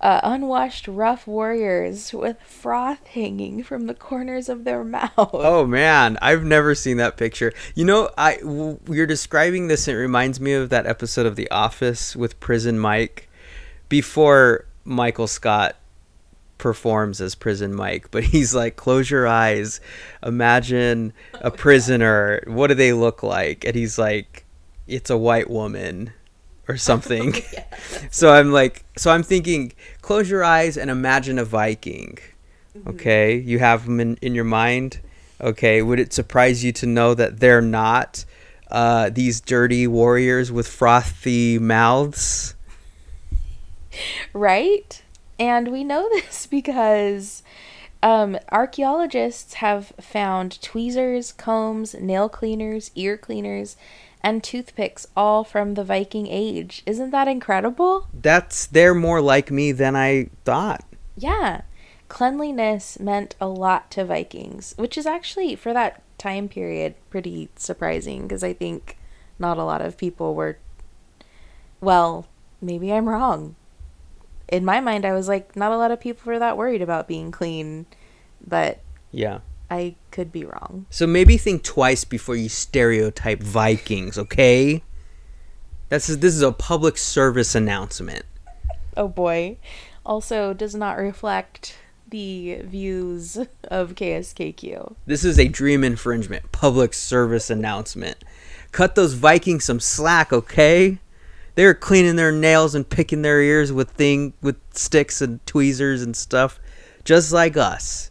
uh, 0.00 0.20
unwashed, 0.22 0.86
rough 0.86 1.26
warriors 1.26 2.12
with 2.12 2.40
froth 2.42 3.06
hanging 3.08 3.62
from 3.62 3.86
the 3.86 3.94
corners 3.94 4.48
of 4.48 4.64
their 4.64 4.84
mouth. 4.84 5.12
Oh 5.16 5.66
man, 5.66 6.18
I've 6.22 6.44
never 6.44 6.74
seen 6.74 6.98
that 6.98 7.16
picture. 7.16 7.52
You 7.74 7.84
know, 7.84 8.10
I 8.16 8.36
w- 8.36 8.78
you're 8.88 9.06
describing 9.06 9.68
this. 9.68 9.88
And 9.88 9.96
it 9.96 10.00
reminds 10.00 10.40
me 10.40 10.52
of 10.52 10.70
that 10.70 10.86
episode 10.86 11.26
of 11.26 11.36
The 11.36 11.50
Office 11.50 12.14
with 12.14 12.38
Prison 12.40 12.78
Mike, 12.78 13.28
before 13.88 14.66
Michael 14.84 15.26
Scott 15.26 15.76
performs 16.58 17.20
as 17.20 17.34
Prison 17.34 17.74
Mike. 17.74 18.10
But 18.10 18.24
he's 18.24 18.54
like, 18.54 18.76
"Close 18.76 19.10
your 19.10 19.26
eyes, 19.26 19.80
imagine 20.22 21.12
a 21.34 21.50
prisoner. 21.50 22.42
What 22.46 22.68
do 22.68 22.74
they 22.74 22.92
look 22.92 23.22
like?" 23.22 23.64
And 23.64 23.74
he's 23.74 23.98
like, 23.98 24.44
"It's 24.86 25.10
a 25.10 25.18
white 25.18 25.50
woman." 25.50 26.12
Or 26.68 26.76
something. 26.76 27.34
so 28.10 28.30
I'm 28.30 28.52
like, 28.52 28.84
so 28.96 29.10
I'm 29.10 29.22
thinking, 29.22 29.72
close 30.02 30.28
your 30.28 30.44
eyes 30.44 30.76
and 30.76 30.90
imagine 30.90 31.38
a 31.38 31.44
Viking. 31.44 32.18
Okay, 32.86 33.36
you 33.36 33.58
have 33.58 33.86
them 33.86 34.00
in, 34.00 34.16
in 34.22 34.34
your 34.34 34.44
mind. 34.44 35.00
Okay, 35.40 35.82
would 35.82 35.98
it 35.98 36.12
surprise 36.12 36.64
you 36.64 36.72
to 36.72 36.86
know 36.86 37.14
that 37.14 37.40
they're 37.40 37.62
not 37.62 38.24
uh, 38.70 39.10
these 39.10 39.40
dirty 39.40 39.86
warriors 39.86 40.52
with 40.52 40.68
frothy 40.68 41.58
mouths? 41.58 42.54
Right? 44.32 45.02
And 45.40 45.72
we 45.72 45.82
know 45.82 46.08
this 46.12 46.46
because 46.46 47.42
um, 48.02 48.38
archaeologists 48.52 49.54
have 49.54 49.92
found 50.00 50.60
tweezers, 50.62 51.32
combs, 51.32 51.94
nail 51.94 52.28
cleaners, 52.28 52.92
ear 52.94 53.16
cleaners, 53.16 53.76
and 54.22 54.42
toothpicks 54.42 55.06
all 55.16 55.44
from 55.44 55.74
the 55.74 55.84
Viking 55.84 56.26
age. 56.26 56.82
Isn't 56.86 57.10
that 57.10 57.28
incredible? 57.28 58.08
That's 58.12 58.66
they're 58.66 58.94
more 58.94 59.20
like 59.20 59.50
me 59.50 59.72
than 59.72 59.96
I 59.96 60.30
thought. 60.44 60.84
Yeah. 61.16 61.62
Cleanliness 62.08 62.98
meant 62.98 63.36
a 63.40 63.48
lot 63.48 63.90
to 63.92 64.04
Vikings, 64.04 64.74
which 64.76 64.96
is 64.96 65.06
actually, 65.06 65.54
for 65.56 65.72
that 65.72 66.02
time 66.16 66.48
period, 66.48 66.94
pretty 67.10 67.48
surprising 67.56 68.22
because 68.22 68.42
I 68.42 68.52
think 68.52 68.98
not 69.38 69.58
a 69.58 69.64
lot 69.64 69.82
of 69.82 69.98
people 69.98 70.34
were. 70.34 70.58
Well, 71.80 72.26
maybe 72.60 72.92
I'm 72.92 73.08
wrong. 73.08 73.56
In 74.48 74.64
my 74.64 74.80
mind, 74.80 75.04
I 75.04 75.12
was 75.12 75.28
like, 75.28 75.54
not 75.54 75.72
a 75.72 75.76
lot 75.76 75.90
of 75.90 76.00
people 76.00 76.32
were 76.32 76.38
that 76.38 76.56
worried 76.56 76.82
about 76.82 77.06
being 77.06 77.30
clean, 77.30 77.86
but 78.44 78.80
Yeah. 79.12 79.40
I 79.70 79.96
could 80.10 80.32
be 80.32 80.44
wrong. 80.44 80.86
So 80.90 81.06
maybe 81.06 81.36
think 81.36 81.62
twice 81.62 82.04
before 82.04 82.36
you 82.36 82.48
stereotype 82.48 83.42
Vikings, 83.42 84.18
okay? 84.18 84.82
That's 85.88 86.06
this 86.06 86.34
is 86.34 86.42
a 86.42 86.52
public 86.52 86.98
service 86.98 87.54
announcement. 87.54 88.24
Oh 88.96 89.08
boy. 89.08 89.58
Also, 90.04 90.54
does 90.54 90.74
not 90.74 90.98
reflect 90.98 91.76
the 92.10 92.60
views 92.64 93.36
of 93.64 93.94
KSKQ. 93.94 94.94
This 95.06 95.24
is 95.24 95.38
a 95.38 95.48
dream 95.48 95.84
infringement 95.84 96.50
public 96.52 96.94
service 96.94 97.50
announcement. 97.50 98.16
Cut 98.72 98.94
those 98.94 99.14
Vikings 99.14 99.64
some 99.64 99.80
slack, 99.80 100.32
okay? 100.32 100.98
They 101.54 101.64
were 101.64 101.74
cleaning 101.74 102.16
their 102.16 102.32
nails 102.32 102.74
and 102.74 102.88
picking 102.88 103.22
their 103.22 103.42
ears 103.42 103.72
with 103.72 103.90
thing 103.90 104.32
with 104.40 104.56
sticks 104.72 105.20
and 105.20 105.44
tweezers 105.44 106.02
and 106.02 106.16
stuff, 106.16 106.60
just 107.04 107.32
like 107.32 107.56
us. 107.56 108.10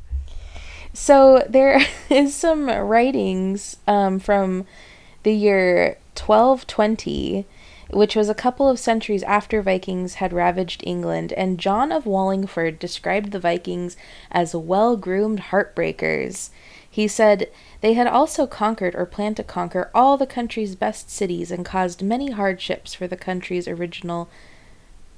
So 0.99 1.45
there 1.47 1.79
is 2.09 2.35
some 2.35 2.67
writings 2.67 3.77
um, 3.85 4.17
from 4.17 4.65
the 5.21 5.31
year 5.31 5.99
1220, 6.15 7.45
which 7.91 8.15
was 8.15 8.29
a 8.29 8.33
couple 8.33 8.67
of 8.67 8.79
centuries 8.79 9.21
after 9.21 9.61
Vikings 9.61 10.15
had 10.15 10.33
ravaged 10.33 10.81
England, 10.87 11.33
and 11.33 11.59
John 11.59 11.91
of 11.91 12.07
Wallingford 12.07 12.79
described 12.79 13.31
the 13.31 13.39
Vikings 13.39 13.95
as 14.31 14.55
well 14.55 14.97
groomed 14.97 15.39
heartbreakers. 15.51 16.49
He 16.89 17.07
said 17.07 17.51
they 17.81 17.93
had 17.93 18.07
also 18.07 18.47
conquered 18.47 18.95
or 18.95 19.05
planned 19.05 19.37
to 19.37 19.43
conquer 19.43 19.91
all 19.93 20.17
the 20.17 20.25
country's 20.25 20.73
best 20.73 21.11
cities 21.11 21.51
and 21.51 21.63
caused 21.63 22.01
many 22.01 22.31
hardships 22.31 22.95
for 22.95 23.05
the 23.05 23.15
country's 23.15 23.67
original 23.67 24.29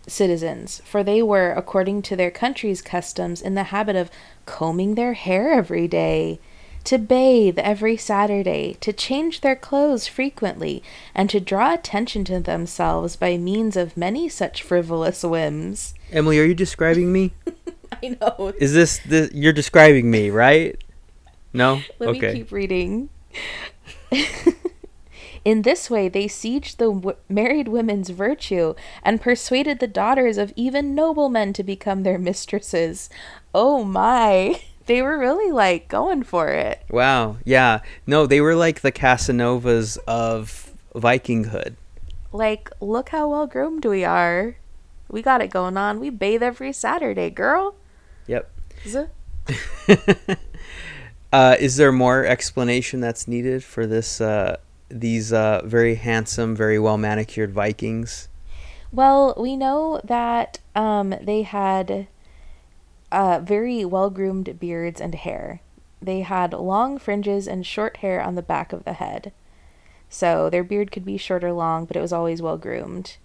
citizens, 0.09 0.81
for 0.85 1.03
they 1.03 1.21
were, 1.21 1.51
according 1.51 2.01
to 2.03 2.15
their 2.15 2.31
country's 2.31 2.81
customs, 2.81 3.41
in 3.41 3.55
the 3.55 3.63
habit 3.63 3.95
of 3.95 4.11
combing 4.45 4.95
their 4.95 5.13
hair 5.13 5.51
every 5.53 5.87
day, 5.87 6.39
to 6.85 6.97
bathe 6.97 7.59
every 7.59 7.97
Saturday, 7.97 8.75
to 8.81 8.93
change 8.93 9.41
their 9.41 9.55
clothes 9.55 10.07
frequently, 10.07 10.81
and 11.13 11.29
to 11.29 11.39
draw 11.39 11.73
attention 11.73 12.23
to 12.25 12.39
themselves 12.39 13.15
by 13.15 13.37
means 13.37 13.75
of 13.77 13.97
many 13.97 14.29
such 14.29 14.63
frivolous 14.63 15.23
whims. 15.23 15.93
Emily, 16.11 16.39
are 16.39 16.45
you 16.45 16.55
describing 16.55 17.11
me? 17.11 17.33
I 18.03 18.17
know. 18.21 18.53
Is 18.59 18.73
this 18.73 18.99
the 18.99 19.29
you're 19.33 19.53
describing 19.53 20.09
me, 20.09 20.29
right? 20.29 20.81
No? 21.53 21.81
Let 21.99 22.09
okay. 22.09 22.33
me 22.33 22.33
keep 22.39 22.51
reading. 22.51 23.09
In 25.45 25.61
this 25.63 25.89
way, 25.89 26.09
they 26.09 26.25
sieged 26.25 26.77
the 26.77 26.91
w- 26.91 27.17
married 27.27 27.67
women's 27.67 28.09
virtue 28.09 28.75
and 29.03 29.21
persuaded 29.21 29.79
the 29.79 29.87
daughters 29.87 30.37
of 30.37 30.53
even 30.55 30.95
noblemen 30.95 31.53
to 31.53 31.63
become 31.63 32.03
their 32.03 32.17
mistresses. 32.19 33.09
Oh 33.53 33.83
my! 33.83 34.61
They 34.85 35.03
were 35.03 35.19
really 35.19 35.51
like 35.51 35.87
going 35.87 36.23
for 36.23 36.47
it. 36.47 36.81
Wow. 36.89 37.37
Yeah. 37.45 37.81
No, 38.07 38.25
they 38.25 38.41
were 38.41 38.55
like 38.55 38.81
the 38.81 38.91
Casanovas 38.91 39.99
of 40.07 40.73
Vikinghood. 40.95 41.75
Like, 42.31 42.71
look 42.81 43.09
how 43.09 43.29
well 43.29 43.45
groomed 43.45 43.85
we 43.85 44.03
are. 44.03 44.55
We 45.07 45.21
got 45.21 45.43
it 45.43 45.51
going 45.51 45.77
on. 45.77 45.99
We 45.99 46.09
bathe 46.09 46.41
every 46.41 46.73
Saturday, 46.73 47.29
girl. 47.29 47.75
Yep. 48.25 48.49
Z- 48.87 49.05
Uh, 51.31 51.55
is 51.59 51.75
there 51.77 51.91
more 51.91 52.25
explanation 52.25 53.01
that's 53.01 53.27
needed 53.27 53.63
for 53.63 53.85
this? 53.85 54.19
Uh, 54.19 54.57
these 54.89 55.31
uh, 55.31 55.61
very 55.65 55.95
handsome, 55.95 56.55
very 56.55 56.79
well 56.79 56.97
manicured 56.97 57.51
Vikings. 57.51 58.27
Well, 58.91 59.35
we 59.37 59.55
know 59.55 60.01
that 60.03 60.59
um, 60.75 61.15
they 61.21 61.43
had 61.43 62.07
uh, 63.11 63.39
very 63.43 63.85
well 63.85 64.09
groomed 64.09 64.59
beards 64.59 64.99
and 64.99 65.15
hair. 65.15 65.61
They 66.01 66.21
had 66.21 66.53
long 66.53 66.97
fringes 66.97 67.47
and 67.47 67.65
short 67.65 67.97
hair 67.97 68.21
on 68.21 68.35
the 68.35 68.41
back 68.41 68.73
of 68.73 68.85
the 68.85 68.93
head. 68.93 69.31
So 70.09 70.49
their 70.49 70.63
beard 70.63 70.91
could 70.91 71.05
be 71.05 71.17
short 71.17 71.43
or 71.43 71.53
long, 71.53 71.85
but 71.85 71.95
it 71.95 72.01
was 72.01 72.13
always 72.13 72.41
well 72.41 72.57
groomed. 72.57 73.17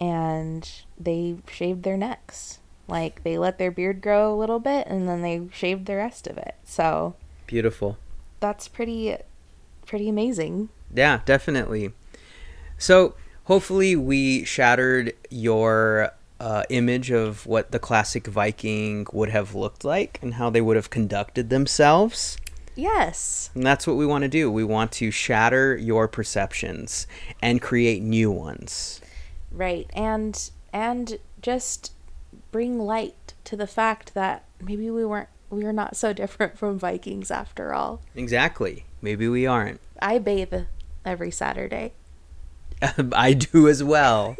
And 0.00 0.68
they 0.98 1.36
shaved 1.50 1.84
their 1.84 1.96
necks. 1.96 2.58
Like 2.88 3.22
they 3.22 3.38
let 3.38 3.58
their 3.58 3.70
beard 3.70 4.00
grow 4.00 4.34
a 4.34 4.36
little 4.36 4.58
bit 4.58 4.86
and 4.88 5.08
then 5.08 5.22
they 5.22 5.42
shaved 5.52 5.86
the 5.86 5.96
rest 5.96 6.26
of 6.26 6.36
it. 6.36 6.56
So 6.64 7.14
Beautiful. 7.46 7.98
that's 8.40 8.66
pretty 8.66 9.16
pretty 9.92 10.08
amazing. 10.08 10.70
Yeah, 10.94 11.20
definitely. 11.26 11.92
So 12.78 13.14
hopefully 13.44 13.94
we 13.94 14.42
shattered 14.42 15.12
your 15.28 16.12
uh, 16.40 16.62
image 16.70 17.10
of 17.10 17.44
what 17.44 17.72
the 17.72 17.78
classic 17.78 18.26
Viking 18.26 19.06
would 19.12 19.28
have 19.28 19.54
looked 19.54 19.84
like 19.84 20.18
and 20.22 20.32
how 20.32 20.48
they 20.48 20.62
would 20.62 20.76
have 20.76 20.88
conducted 20.88 21.50
themselves. 21.50 22.38
Yes. 22.74 23.50
And 23.54 23.66
that's 23.66 23.86
what 23.86 23.96
we 23.98 24.06
want 24.06 24.22
to 24.22 24.28
do. 24.28 24.50
We 24.50 24.64
want 24.64 24.92
to 24.92 25.10
shatter 25.10 25.76
your 25.76 26.08
perceptions 26.08 27.06
and 27.42 27.60
create 27.60 28.02
new 28.02 28.30
ones. 28.30 29.02
Right. 29.50 29.90
And 29.92 30.50
and 30.72 31.18
just 31.42 31.92
bring 32.50 32.78
light 32.78 33.34
to 33.44 33.56
the 33.56 33.66
fact 33.66 34.14
that 34.14 34.44
maybe 34.58 34.90
we 34.90 35.04
weren't 35.04 35.28
we 35.52 35.64
are 35.64 35.72
not 35.72 35.94
so 35.96 36.12
different 36.12 36.56
from 36.56 36.78
Vikings 36.78 37.30
after 37.30 37.74
all. 37.74 38.00
Exactly. 38.14 38.86
Maybe 39.02 39.28
we 39.28 39.46
aren't. 39.46 39.80
I 40.00 40.18
bathe 40.18 40.54
every 41.04 41.30
Saturday. 41.30 41.92
I 43.12 43.34
do 43.34 43.68
as 43.68 43.84
well. 43.84 44.36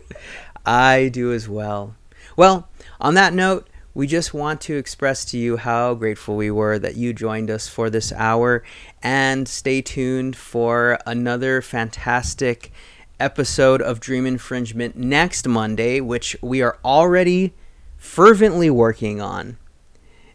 I 0.64 1.10
do 1.12 1.32
as 1.32 1.48
well. 1.48 1.94
Well, 2.36 2.68
on 3.00 3.14
that 3.14 3.34
note, 3.34 3.68
we 3.94 4.06
just 4.06 4.32
want 4.32 4.62
to 4.62 4.76
express 4.76 5.26
to 5.26 5.38
you 5.38 5.58
how 5.58 5.92
grateful 5.94 6.34
we 6.34 6.50
were 6.50 6.78
that 6.78 6.96
you 6.96 7.12
joined 7.12 7.50
us 7.50 7.68
for 7.68 7.90
this 7.90 8.10
hour 8.12 8.62
and 9.02 9.46
stay 9.46 9.82
tuned 9.82 10.34
for 10.34 10.98
another 11.04 11.60
fantastic 11.60 12.72
episode 13.20 13.82
of 13.82 14.00
Dream 14.00 14.24
Infringement 14.24 14.96
next 14.96 15.46
Monday, 15.46 16.00
which 16.00 16.36
we 16.40 16.62
are 16.62 16.78
already 16.82 17.52
fervently 17.98 18.70
working 18.70 19.20
on. 19.20 19.58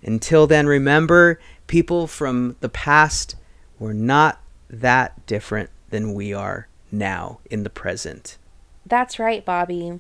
Until 0.04 0.48
then, 0.48 0.68
remember 0.68 1.40
people 1.68 2.08
from 2.08 2.56
the 2.60 2.70
past 2.70 3.36
were 3.80 3.94
not 3.94 4.42
that 4.70 5.26
different 5.26 5.70
than 5.90 6.14
we 6.14 6.34
are 6.34 6.68
now 6.92 7.40
in 7.50 7.64
the 7.64 7.70
present. 7.70 8.38
That's 8.86 9.20
right, 9.20 9.44
Bobby. 9.44 10.00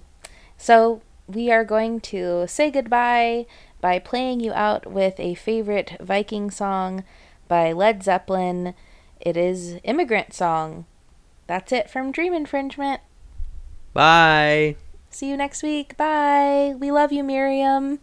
So, 0.58 1.02
we 1.28 1.52
are 1.52 1.66
going 1.66 2.00
to 2.02 2.46
say 2.48 2.72
goodbye 2.72 3.46
by 3.82 4.00
playing 4.00 4.40
you 4.40 4.54
out 4.54 4.90
with 4.90 5.20
a 5.20 5.36
favorite 5.36 5.98
Viking 6.00 6.50
song 6.50 7.04
by 7.48 7.72
Led 7.72 8.04
Zeppelin. 8.04 8.74
It 9.20 9.38
is 9.38 9.80
Immigrant 9.84 10.34
Song. 10.34 10.86
That's 11.48 11.72
it 11.72 11.90
from 11.90 12.12
Dream 12.12 12.34
Infringement. 12.34 13.02
Bye. 13.94 14.76
See 15.10 15.30
you 15.30 15.38
next 15.38 15.64
week. 15.64 15.98
Bye. 15.98 16.76
We 16.78 16.92
love 16.92 17.12
you, 17.12 17.24
Miriam. 17.24 18.00